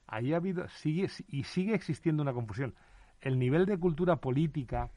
Ahí 0.08 0.34
ha 0.34 0.38
habido 0.38 0.68
sigue 0.68 1.10
y 1.28 1.44
sigue 1.44 1.74
existiendo 1.74 2.22
una 2.22 2.34
confusión. 2.34 2.76
El 3.22 3.40
nivel 3.40 3.66
de 3.66 3.80
cultura 3.80 4.18
política 4.18 4.92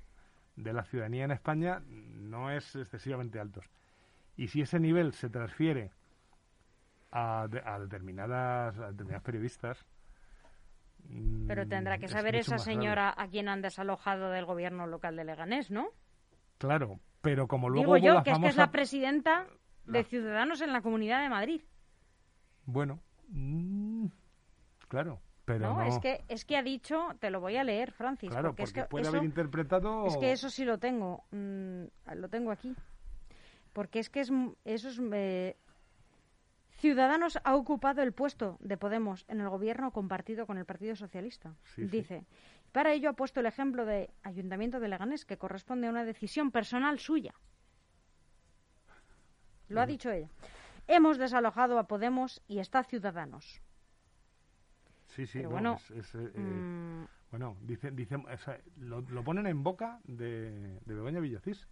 de 0.59 0.73
la 0.73 0.85
ciudadanía 0.85 1.25
en 1.25 1.31
España 1.31 1.81
no 1.87 2.51
es 2.51 2.75
excesivamente 2.75 3.39
alto. 3.39 3.61
Y 4.37 4.49
si 4.49 4.61
ese 4.61 4.79
nivel 4.79 5.13
se 5.13 5.31
transfiere 5.31 5.91
a, 7.11 7.47
determinadas, 7.49 8.77
determinadas 8.77 9.23
periodistas. 9.23 9.87
Pero 11.47 11.67
tendrá 11.67 11.99
que 11.99 12.07
mm, 12.07 12.11
saber 12.11 12.37
esa 12.37 12.59
señora 12.59 13.15
a 13.17 13.29
quien 13.29 13.49
han 13.49 13.63
desalojado 13.63 14.31
del 14.31 14.45
gobierno 14.45 14.87
local 14.87 15.17
de 15.17 15.25
Leganés, 15.25 15.71
¿no? 15.71 15.89
Claro, 16.59 17.01
pero 17.23 17.47
como 17.47 17.69
luego. 17.69 17.95
Digo 17.95 18.15
yo, 18.15 18.23
que 18.23 18.33
es 18.33 18.39
que 18.39 18.49
es 18.49 18.57
la 18.57 18.71
presidenta 18.71 19.47
de 19.87 20.05
Ciudadanos 20.05 20.61
en 20.61 20.73
la 20.73 20.83
Comunidad 20.83 21.23
de 21.23 21.31
Madrid. 21.31 21.63
Bueno, 22.67 23.01
mm, 23.29 24.07
claro. 24.89 25.21
Pero 25.49 25.61
no, 25.61 25.83
Es, 25.83 25.99
que, 25.99 26.23
es 26.29 26.45
que 26.45 26.59
ha 26.59 26.63
dicho, 26.63 27.09
te 27.21 27.31
lo 27.31 27.41
voy 27.41 27.57
a 27.57 27.65
leer, 27.65 27.91
Francis. 27.91 28.29
Claro, 28.29 28.51
porque, 28.51 28.65
es 28.65 28.73
que 28.75 28.85
puede 28.85 29.09
haber 29.09 29.25
interpretado. 29.25 30.05
Es 30.07 30.19
que 30.19 30.31
eso 30.31 30.51
sí 30.51 30.63
lo 30.63 30.77
tengo. 30.77 31.25
Mm, 31.31 31.85
lo 32.17 32.29
tengo 32.29 32.53
aquí. 32.53 32.77
Porque 33.73 33.99
es 33.99 34.11
que 34.11 34.21
es, 34.21 34.31
eso 34.67 34.89
es. 34.91 35.01
Eh, 35.11 35.57
Ciudadanos 36.73 37.39
ha 37.43 37.57
ocupado 37.57 38.03
el 38.03 38.13
puesto 38.13 38.59
de 38.61 38.77
Podemos 38.77 39.25
en 39.27 39.41
el 39.41 39.49
gobierno 39.49 39.91
compartido 39.91 40.47
con 40.47 40.59
el 40.59 40.67
Partido 40.67 40.95
Socialista. 40.95 41.55
Dice, 41.79 42.27
para 42.71 42.93
ello 42.93 43.09
ha 43.09 43.15
puesto 43.15 43.41
el 43.41 43.47
ejemplo 43.47 43.87
de 43.87 44.11
Ayuntamiento 44.23 44.81
de 44.81 44.89
Leganés, 44.89 45.25
que 45.25 45.39
corresponde 45.39 45.87
a 45.87 45.91
una 45.91 46.05
decisión 46.05 46.51
personal 46.51 46.99
suya. 46.99 47.33
Lo 49.69 49.81
ha 49.81 49.87
dicho 49.87 50.11
ella. 50.11 50.29
Hemos 50.87 51.17
desalojado 51.17 51.79
a 51.79 51.89
Podemos 51.89 52.43
y 52.47 52.59
está 52.59 52.85
Ciudadanos. 52.85 53.63
Sí, 55.19 55.27
sí, 55.27 55.45
bueno, 55.45 55.77
eh, 55.91 56.03
eh, 56.15 56.39
mm. 56.39 57.07
bueno, 57.33 57.57
dice, 57.63 57.91
dice, 57.91 58.23
lo, 58.77 59.03
ponen 59.25 59.49
en 59.49 59.65
boca 59.65 59.99
de, 60.05 60.79
de 60.85 60.95
Begoña 60.95 61.19
Villacís. 61.19 61.67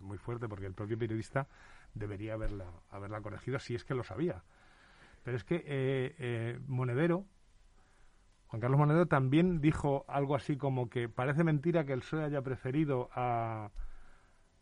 muy 0.00 0.18
fuerte 0.18 0.48
porque 0.48 0.66
el 0.66 0.74
propio 0.74 0.98
periodista 0.98 1.46
debería 1.94 2.34
haberla, 2.34 2.64
haberla 2.90 3.20
corregido 3.20 3.60
si 3.60 3.76
es 3.76 3.84
que 3.84 3.94
lo 3.94 4.02
sabía. 4.02 4.42
Pero 5.22 5.36
es 5.36 5.44
que 5.44 5.56
eh, 5.66 6.16
eh, 6.18 6.58
Monedero, 6.66 7.26
Juan 8.48 8.60
Carlos 8.60 8.80
Monedero 8.80 9.06
también 9.06 9.60
dijo 9.60 10.04
algo 10.08 10.34
así 10.34 10.56
como 10.56 10.90
que 10.90 11.08
parece 11.08 11.44
mentira 11.44 11.84
que 11.84 11.92
el 11.92 12.00
PSOE 12.00 12.24
haya 12.24 12.42
preferido 12.42 13.08
a, 13.12 13.70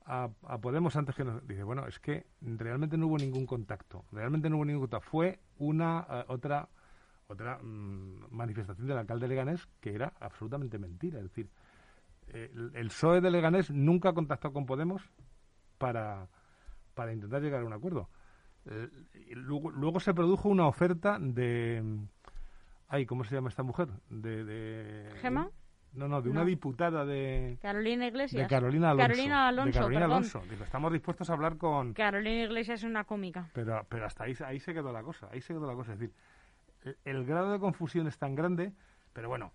a, 0.08 0.58
Podemos 0.58 0.96
antes 0.96 1.14
que 1.14 1.24
nos... 1.24 1.46
Dice, 1.46 1.62
bueno, 1.62 1.86
es 1.86 1.98
que 2.00 2.26
realmente 2.40 2.96
no 2.96 3.06
hubo 3.06 3.18
ningún 3.18 3.46
contacto, 3.46 4.04
realmente 4.10 4.48
no 4.48 4.56
hubo 4.56 4.64
ningún 4.64 4.82
contacto. 4.82 5.08
Fue 5.08 5.38
una 5.58 6.06
eh, 6.10 6.24
otra 6.28 6.68
otra 7.26 7.58
mm, 7.58 8.28
manifestación 8.30 8.86
del 8.86 8.96
alcalde 8.96 9.28
Leganés 9.28 9.68
que 9.80 9.94
era 9.94 10.14
absolutamente 10.18 10.78
mentira. 10.78 11.18
Es 11.18 11.24
decir, 11.24 11.50
el, 12.28 12.72
el 12.74 12.88
PSOE 12.88 13.20
de 13.20 13.30
Leganés 13.30 13.70
nunca 13.70 14.14
contactó 14.14 14.52
con 14.52 14.64
Podemos 14.64 15.02
para, 15.76 16.28
para 16.94 17.12
intentar 17.12 17.42
llegar 17.42 17.62
a 17.62 17.66
un 17.66 17.74
acuerdo. 17.74 18.08
Eh, 18.64 18.88
luego, 19.32 19.70
luego, 19.70 20.00
se 20.00 20.14
produjo 20.14 20.48
una 20.48 20.66
oferta 20.66 21.18
de 21.20 22.08
Ay, 22.88 23.04
¿cómo 23.04 23.24
se 23.24 23.34
llama 23.34 23.50
esta 23.50 23.62
mujer? 23.62 23.88
De, 24.08 24.44
de 24.44 25.10
¿Gema? 25.20 25.50
No, 25.98 26.08
no, 26.08 26.22
de 26.22 26.30
una 26.30 26.40
No. 26.40 26.46
diputada 26.46 27.04
de, 27.04 27.58
Carolina 27.60 28.06
Iglesias. 28.06 28.42
de 28.42 28.48
Carolina 28.48 28.90
Alonso. 28.90 29.08
Carolina 29.08 29.48
Alonso, 29.48 29.66
De 29.66 29.72
Carolina 29.72 30.00
perdón. 30.00 30.12
Alonso. 30.16 30.42
Digo, 30.48 30.64
estamos 30.64 30.92
dispuestos 30.92 31.28
a 31.28 31.32
hablar 31.32 31.56
con... 31.58 31.92
Carolina 31.94 32.44
Iglesias 32.44 32.80
es 32.80 32.84
una 32.84 33.04
cómica. 33.04 33.48
Pero, 33.52 33.84
pero 33.88 34.06
hasta 34.06 34.24
ahí, 34.24 34.34
ahí 34.44 34.60
se 34.60 34.72
quedó 34.72 34.92
la 34.92 35.02
cosa, 35.02 35.28
ahí 35.32 35.40
se 35.40 35.52
quedó 35.52 35.66
la 35.66 35.74
cosa. 35.74 35.92
Es 35.94 35.98
decir, 35.98 36.14
el, 36.82 36.96
el 37.04 37.24
grado 37.26 37.52
de 37.52 37.58
confusión 37.58 38.06
es 38.06 38.16
tan 38.18 38.34
grande, 38.34 38.72
pero 39.12 39.28
bueno, 39.28 39.52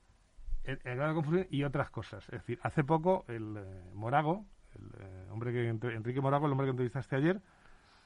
el, 0.65 0.79
el 0.83 0.95
grado 0.95 1.09
de 1.09 1.15
confusión 1.15 1.47
y 1.49 1.63
otras 1.63 1.89
cosas. 1.89 2.23
Es 2.25 2.39
decir, 2.41 2.59
hace 2.63 2.83
poco 2.83 3.23
el 3.29 3.55
eh, 3.57 3.89
Morago, 3.93 4.45
el 4.75 4.85
eh, 5.01 5.27
hombre 5.31 5.51
que 5.53 5.67
Enrique 5.69 6.19
Morago, 6.21 6.45
el 6.47 6.51
hombre 6.51 6.65
que 6.67 6.71
entrevistaste 6.71 7.15
ayer, 7.15 7.41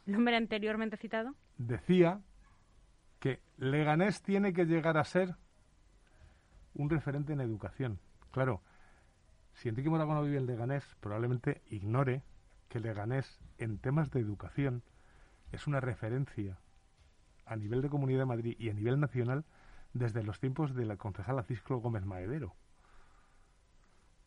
El 0.05 0.15
hombre 0.15 0.35
anteriormente 0.35 0.95
citado. 0.97 1.33
decía 1.57 2.21
que 3.19 3.39
Leganés 3.57 4.21
tiene 4.21 4.53
que 4.53 4.65
llegar 4.65 4.97
a 4.97 5.03
ser 5.03 5.35
un 6.75 6.89
referente 6.91 7.33
en 7.33 7.41
educación. 7.41 7.99
Claro, 8.37 8.61
si 9.55 9.67
Enrique 9.67 9.89
Morago 9.89 10.13
no 10.13 10.21
vive 10.21 10.37
en 10.37 10.45
Leganés, 10.45 10.83
probablemente 10.99 11.63
ignore 11.71 12.21
que 12.69 12.79
Leganés 12.79 13.39
en 13.57 13.79
temas 13.79 14.11
de 14.11 14.19
educación 14.19 14.83
es 15.51 15.65
una 15.65 15.79
referencia 15.79 16.59
a 17.47 17.55
nivel 17.55 17.81
de 17.81 17.89
Comunidad 17.89 18.19
de 18.19 18.25
Madrid 18.27 18.55
y 18.59 18.69
a 18.69 18.75
nivel 18.75 18.99
nacional 18.99 19.43
desde 19.93 20.21
los 20.21 20.39
tiempos 20.39 20.75
de 20.75 20.85
la 20.85 20.97
concejala 20.97 21.41
Cisco 21.41 21.77
Gómez 21.77 22.05
Maedero. 22.05 22.53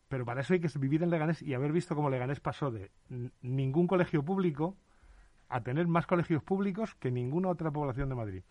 Pero 0.09 0.25
para 0.25 0.41
eso 0.41 0.55
hay 0.55 0.59
que 0.59 0.77
vivir 0.77 1.03
en 1.03 1.09
Leganés 1.09 1.41
y 1.41 1.53
haber 1.53 1.71
visto 1.71 1.95
cómo 1.95 2.09
Leganés 2.09 2.41
pasó 2.41 2.69
de 2.69 2.91
ningún 3.41 3.87
colegio 3.87 4.25
público 4.25 4.75
a 5.47 5.61
tener 5.61 5.87
más 5.87 6.05
colegios 6.05 6.43
públicos 6.43 6.95
que 6.95 7.11
ninguna 7.11 7.47
otra 7.47 7.71
población 7.71 8.09
de 8.09 8.15
Madrid. 8.15 8.43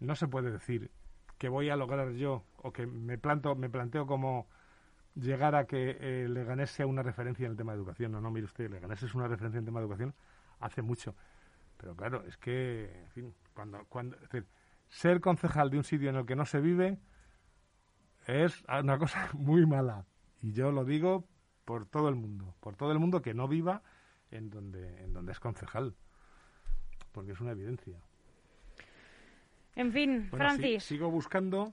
No 0.00 0.16
se 0.16 0.26
puede 0.26 0.50
decir 0.50 0.90
que 1.38 1.48
voy 1.48 1.70
a 1.70 1.76
lograr 1.76 2.10
yo 2.14 2.42
o 2.56 2.72
que 2.72 2.88
me 2.88 3.18
me 3.18 3.68
planteo 3.70 4.06
como 4.08 4.48
llegar 5.14 5.54
a 5.54 5.66
que 5.66 5.96
eh, 6.00 6.28
Leganés 6.28 6.70
sea 6.70 6.86
una 6.86 7.02
referencia 7.02 7.46
en 7.46 7.52
el 7.52 7.56
tema 7.56 7.72
de 7.72 7.78
educación. 7.78 8.12
No, 8.12 8.20
no, 8.20 8.30
mire 8.30 8.46
usted, 8.46 8.70
Leganés 8.70 9.02
es 9.02 9.14
una 9.14 9.28
referencia 9.28 9.58
en 9.58 9.64
el 9.64 9.66
tema 9.66 9.80
de 9.80 9.84
educación 9.86 10.14
hace 10.60 10.82
mucho. 10.82 11.14
Pero 11.76 11.96
claro, 11.96 12.22
es 12.26 12.36
que, 12.36 13.02
en 13.04 13.10
fin, 13.10 13.34
cuando, 13.54 13.84
cuando, 13.88 14.16
es 14.16 14.22
decir, 14.22 14.46
ser 14.88 15.20
concejal 15.20 15.70
de 15.70 15.78
un 15.78 15.84
sitio 15.84 16.10
en 16.10 16.16
el 16.16 16.26
que 16.26 16.36
no 16.36 16.44
se 16.44 16.60
vive 16.60 16.98
es 18.26 18.62
una 18.68 18.98
cosa 18.98 19.30
muy 19.34 19.66
mala. 19.66 20.04
Y 20.42 20.52
yo 20.52 20.70
lo 20.72 20.84
digo 20.84 21.26
por 21.64 21.86
todo 21.86 22.08
el 22.08 22.14
mundo, 22.16 22.54
por 22.60 22.76
todo 22.76 22.92
el 22.92 22.98
mundo 22.98 23.22
que 23.22 23.34
no 23.34 23.48
viva 23.48 23.82
en 24.30 24.50
donde, 24.50 25.02
en 25.02 25.12
donde 25.12 25.32
es 25.32 25.40
concejal. 25.40 25.94
Porque 27.12 27.32
es 27.32 27.40
una 27.40 27.52
evidencia. 27.52 27.98
En 29.74 29.92
fin, 29.92 30.28
Bueno, 30.30 30.46
Francis. 30.46 30.84
sigo 30.84 31.10
buscando 31.10 31.72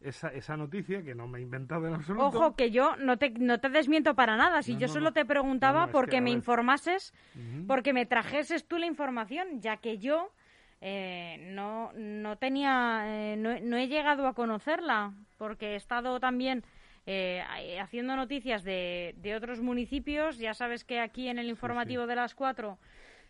esa, 0.00 0.28
esa 0.28 0.56
noticia 0.56 1.02
que 1.02 1.14
no 1.14 1.26
me 1.26 1.38
he 1.38 1.42
inventado 1.42 1.86
en 1.86 1.94
absoluto. 1.94 2.26
Ojo, 2.26 2.56
que 2.56 2.70
yo 2.70 2.96
no 2.96 3.16
te, 3.18 3.30
no 3.30 3.58
te 3.58 3.68
desmiento 3.68 4.14
para 4.14 4.36
nada. 4.36 4.62
Si 4.62 4.74
No, 4.74 4.80
yo 4.80 4.86
no, 4.86 4.92
solo 4.92 5.04
no. 5.06 5.12
te 5.12 5.24
preguntaba 5.24 5.88
porque 5.88 6.16
que, 6.16 6.20
me 6.20 6.30
informases, 6.30 7.12
porque 7.66 7.92
me 7.92 8.06
trajeses 8.06 8.66
tú 8.66 8.78
la 8.78 8.86
información, 8.86 9.60
ya 9.60 9.78
que 9.78 9.98
yo 9.98 10.32
eh, 10.80 11.50
no, 11.54 11.92
no 11.94 12.36
tenía, 12.36 13.02
eh, 13.06 13.36
no, 13.36 13.58
no 13.60 13.76
he 13.76 13.88
llegado 13.88 14.26
a 14.26 14.34
conocerla, 14.34 15.14
porque 15.38 15.72
he 15.72 15.76
estado 15.76 16.20
también 16.20 16.64
eh, 17.06 17.42
eh, 17.60 17.80
haciendo 17.80 18.16
noticias 18.16 18.62
de, 18.64 19.14
de 19.18 19.34
otros 19.34 19.60
municipios. 19.60 20.38
Ya 20.38 20.54
sabes 20.54 20.84
que 20.84 21.00
aquí 21.00 21.28
en 21.28 21.38
el 21.38 21.48
informativo 21.48 22.06
de 22.06 22.16
las 22.16 22.34
cuatro 22.34 22.78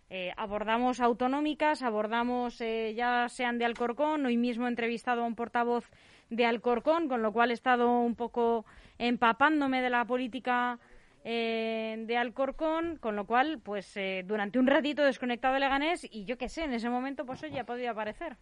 eh, 0.08 0.32
abordamos 0.36 1.00
autonómicas, 1.00 1.82
abordamos 1.82 2.60
eh, 2.60 2.94
ya 2.94 3.28
sean 3.28 3.58
de 3.58 3.64
Alcorcón, 3.64 4.26
hoy 4.26 4.36
mismo 4.36 4.66
he 4.66 4.68
entrevistado 4.68 5.22
a 5.22 5.26
un 5.26 5.34
portavoz 5.34 5.90
de 6.30 6.46
Alcorcón, 6.46 7.08
con 7.08 7.22
lo 7.22 7.32
cual 7.32 7.50
he 7.50 7.54
estado 7.54 8.00
un 8.00 8.14
poco 8.14 8.64
empapándome 8.98 9.82
de 9.82 9.90
la 9.90 10.04
política 10.04 10.78
eh, 11.24 12.04
de 12.06 12.16
Alcorcón, 12.16 12.98
con 12.98 13.16
lo 13.16 13.26
cual, 13.26 13.60
pues 13.60 13.96
eh, 13.96 14.24
durante 14.24 14.60
un 14.60 14.68
ratito 14.68 15.02
desconectado 15.02 15.54
de 15.54 15.60
Leganés 15.60 16.06
y 16.08 16.24
yo 16.24 16.38
qué 16.38 16.48
sé, 16.48 16.62
en 16.62 16.72
ese 16.72 16.88
momento 16.88 17.26
pues 17.26 17.42
oye, 17.42 17.58
ha 17.58 17.66
podido 17.66 17.90
aparecer. 17.90 18.36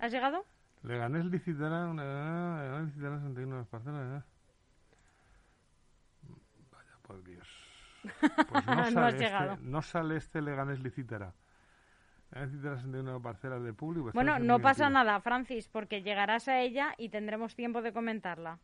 ¿Has 0.00 0.10
llegado? 0.10 0.44
Leganés 0.82 1.26
licitará, 1.26 1.86
Leganés 1.94 2.86
licitará 2.86 3.20
61 3.20 3.66
parcelas. 3.66 4.20
¿eh? 4.20 4.26
Vaya, 6.72 6.98
por 7.02 7.22
Dios. 7.22 7.53
Pues 8.48 8.66
no, 8.66 8.74
No 8.90 8.90
sale. 8.90 9.24
Este, 9.24 9.62
no 9.62 9.82
sale 9.82 10.16
este 10.16 10.42
Leganés 10.42 10.80
licitará. 10.80 11.32
Leganés 12.32 12.52
licitará 12.52 12.76
61 12.76 13.22
parcelas 13.22 13.62
de 13.62 13.72
público. 13.72 14.10
Bueno, 14.14 14.38
no 14.38 14.60
pasa 14.60 14.90
nada, 14.90 15.20
Francis, 15.20 15.68
porque 15.68 16.02
llegarás 16.02 16.48
a 16.48 16.60
ella 16.60 16.94
y 16.98 17.08
tendremos 17.08 17.54
tiempo 17.54 17.82
de 17.82 17.92
comentarla. 17.92 18.58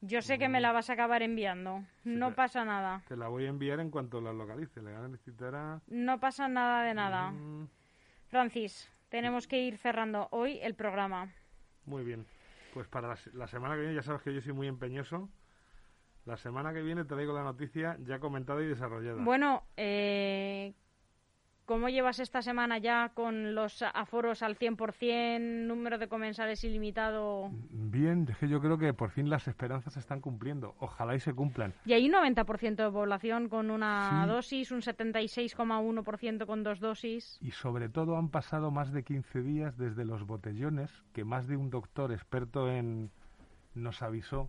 Yo 0.00 0.20
sé 0.20 0.38
que 0.38 0.50
me 0.50 0.60
la 0.60 0.72
vas 0.72 0.90
a 0.90 0.92
acabar 0.92 1.22
enviando. 1.22 1.82
No 2.04 2.34
pasa 2.34 2.64
nada. 2.64 3.02
Te 3.08 3.16
la 3.16 3.28
voy 3.28 3.46
a 3.46 3.48
enviar 3.48 3.80
en 3.80 3.90
cuanto 3.90 4.20
la 4.20 4.32
localice. 4.34 4.82
Leganés 4.82 5.12
licitará... 5.12 5.80
No 5.86 6.20
pasa 6.20 6.46
nada 6.46 6.84
de 6.84 6.92
nada. 6.92 7.30
mm, 7.30 7.68
Francis, 8.28 8.92
tenemos 9.08 9.46
que 9.46 9.62
ir 9.62 9.78
cerrando 9.78 10.28
hoy 10.30 10.58
el 10.60 10.74
programa. 10.74 11.32
Muy 11.86 12.04
bien. 12.04 12.26
Pues 12.74 12.86
para 12.88 13.08
la, 13.08 13.16
la 13.32 13.46
semana 13.46 13.76
que 13.76 13.80
viene, 13.80 13.94
ya 13.94 14.02
sabes 14.02 14.20
que 14.20 14.34
yo 14.34 14.42
soy 14.42 14.52
muy 14.52 14.66
empeñoso. 14.66 15.30
La 16.26 16.36
semana 16.36 16.72
que 16.72 16.82
viene 16.82 17.02
te 17.04 17.14
traigo 17.14 17.32
la 17.34 17.42
noticia 17.42 17.98
ya 18.04 18.18
comentada 18.18 18.62
y 18.62 18.66
desarrollada. 18.66 19.22
Bueno, 19.22 19.64
eh, 19.76 20.72
¿cómo 21.66 21.90
llevas 21.90 22.18
esta 22.18 22.40
semana 22.40 22.78
ya 22.78 23.10
con 23.14 23.54
los 23.54 23.82
aforos 23.82 24.42
al 24.42 24.56
100%, 24.56 25.66
número 25.66 25.98
de 25.98 26.08
comensales 26.08 26.64
ilimitado? 26.64 27.50
Bien, 27.70 28.26
es 28.30 28.38
que 28.38 28.48
yo 28.48 28.58
creo 28.62 28.78
que 28.78 28.94
por 28.94 29.10
fin 29.10 29.28
las 29.28 29.46
esperanzas 29.48 29.92
se 29.92 30.00
están 30.00 30.22
cumpliendo. 30.22 30.74
Ojalá 30.78 31.14
y 31.14 31.20
se 31.20 31.34
cumplan. 31.34 31.74
Y 31.84 31.92
hay 31.92 32.06
un 32.06 32.14
90% 32.14 32.84
de 32.86 32.90
población 32.90 33.50
con 33.50 33.70
una 33.70 34.24
Sí. 34.24 34.28
dosis, 34.30 34.70
un 34.72 34.80
76,1% 34.80 36.46
con 36.46 36.62
dos 36.62 36.80
dosis. 36.80 37.38
Y 37.42 37.50
sobre 37.50 37.90
todo 37.90 38.16
han 38.16 38.30
pasado 38.30 38.70
más 38.70 38.92
de 38.92 39.02
15 39.04 39.42
días 39.42 39.76
desde 39.76 40.06
los 40.06 40.24
botellones 40.26 40.90
que 41.12 41.24
más 41.24 41.46
de 41.48 41.56
un 41.58 41.68
doctor 41.68 42.12
experto 42.12 42.70
en 42.70 43.10
nos 43.74 44.00
avisó 44.02 44.48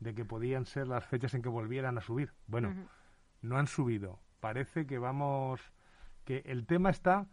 de 0.00 0.14
que 0.14 0.24
podían 0.24 0.64
ser 0.66 0.86
las 0.86 1.04
fechas 1.06 1.34
en 1.34 1.42
que 1.42 1.48
volvieran 1.48 1.98
a 1.98 2.00
subir. 2.00 2.32
Bueno, 2.46 2.74
no 3.42 3.58
han 3.58 3.66
subido. 3.66 4.20
Parece 4.40 4.86
que 4.86 4.98
vamos 4.98 5.60
que 6.24 6.42
el 6.46 6.66
tema 6.66 6.90
está 6.90 7.26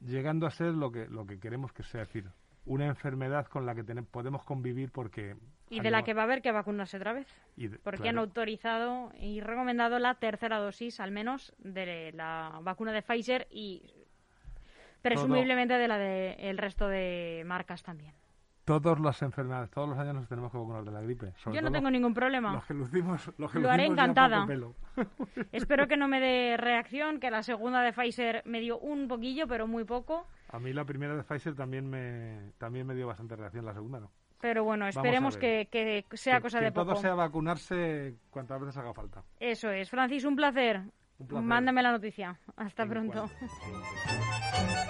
llegando 0.00 0.46
a 0.46 0.50
ser 0.50 0.72
lo 0.74 0.90
que 0.92 1.06
lo 1.08 1.26
que 1.26 1.38
queremos 1.38 1.72
que 1.72 1.82
sea, 1.82 2.02
es 2.02 2.08
decir, 2.08 2.30
una 2.66 2.86
enfermedad 2.86 3.46
con 3.46 3.66
la 3.66 3.74
que 3.74 3.84
tenem- 3.84 4.06
podemos 4.06 4.42
convivir 4.44 4.90
porque 4.92 5.36
Y 5.68 5.80
de 5.80 5.90
la 5.90 6.02
que 6.04 6.14
va 6.14 6.22
a 6.22 6.24
haber 6.24 6.40
que 6.40 6.52
vacunarse 6.52 6.96
otra 6.96 7.12
vez. 7.12 7.26
y 7.56 7.68
de- 7.68 7.78
Porque 7.78 8.02
claro. 8.02 8.18
han 8.20 8.24
autorizado 8.26 9.12
y 9.18 9.40
recomendado 9.40 9.98
la 9.98 10.14
tercera 10.14 10.58
dosis, 10.58 11.00
al 11.00 11.10
menos, 11.10 11.54
de 11.58 12.12
la 12.12 12.58
vacuna 12.62 12.92
de 12.92 13.02
Pfizer 13.02 13.46
y 13.50 13.82
presumiblemente 15.02 15.74
de 15.74 15.88
la 15.88 15.98
del 15.98 16.56
resto 16.58 16.88
de 16.88 17.42
marcas 17.46 17.82
también. 17.82 18.14
Todas 18.64 18.98
las 19.00 19.20
enfermedades, 19.22 19.70
todos 19.70 19.88
los 19.88 19.98
años 19.98 20.14
nos 20.14 20.28
tenemos 20.28 20.50
que 20.50 20.58
vacunar 20.58 20.84
de 20.84 20.90
la 20.90 21.00
gripe. 21.02 21.32
sobre 21.36 21.56
Yo 21.56 21.62
no 21.62 21.68
todo 21.68 21.78
tengo 21.78 21.90
ningún 21.90 22.14
problema. 22.14 22.52
Los 22.54 22.64
que 22.64 22.74
lucimos, 22.74 23.30
los 23.38 23.52
que 23.52 23.58
Lo 23.58 23.70
haré 23.70 23.86
encantada. 23.86 24.46
pelo. 24.46 24.74
Espero 25.52 25.86
que 25.86 25.96
no 25.96 26.08
me 26.08 26.20
dé 26.20 26.56
reacción, 26.56 27.20
que 27.20 27.30
la 27.30 27.42
segunda 27.42 27.82
de 27.82 27.92
Pfizer 27.92 28.42
me 28.46 28.60
dio 28.60 28.78
un 28.78 29.08
poquillo, 29.08 29.46
pero 29.46 29.66
muy 29.66 29.84
poco. 29.84 30.26
A 30.48 30.58
mí 30.58 30.72
la 30.72 30.84
primera 30.84 31.14
de 31.14 31.22
Pfizer 31.22 31.54
también 31.54 31.88
me 31.88 32.52
también 32.58 32.86
me 32.86 32.94
dio 32.94 33.06
bastante 33.06 33.36
reacción, 33.36 33.64
la 33.64 33.74
segunda 33.74 34.00
no. 34.00 34.10
Pero 34.40 34.62
bueno, 34.62 34.86
esperemos 34.86 35.38
que, 35.38 35.68
que 35.70 36.04
sea 36.16 36.36
que, 36.36 36.42
cosa 36.42 36.58
que 36.58 36.66
de 36.66 36.72
todo 36.72 36.86
poco. 36.88 37.00
sea 37.00 37.14
vacunarse 37.14 38.16
cuantas 38.30 38.60
veces 38.60 38.76
haga 38.76 38.92
falta. 38.92 39.22
Eso 39.40 39.70
es. 39.70 39.88
Francis, 39.88 40.24
un 40.24 40.36
placer. 40.36 40.82
Un 41.18 41.26
placer. 41.28 41.46
Mándame 41.46 41.82
la 41.82 41.92
noticia. 41.92 42.38
Hasta 42.56 42.84
pronto. 42.84 43.24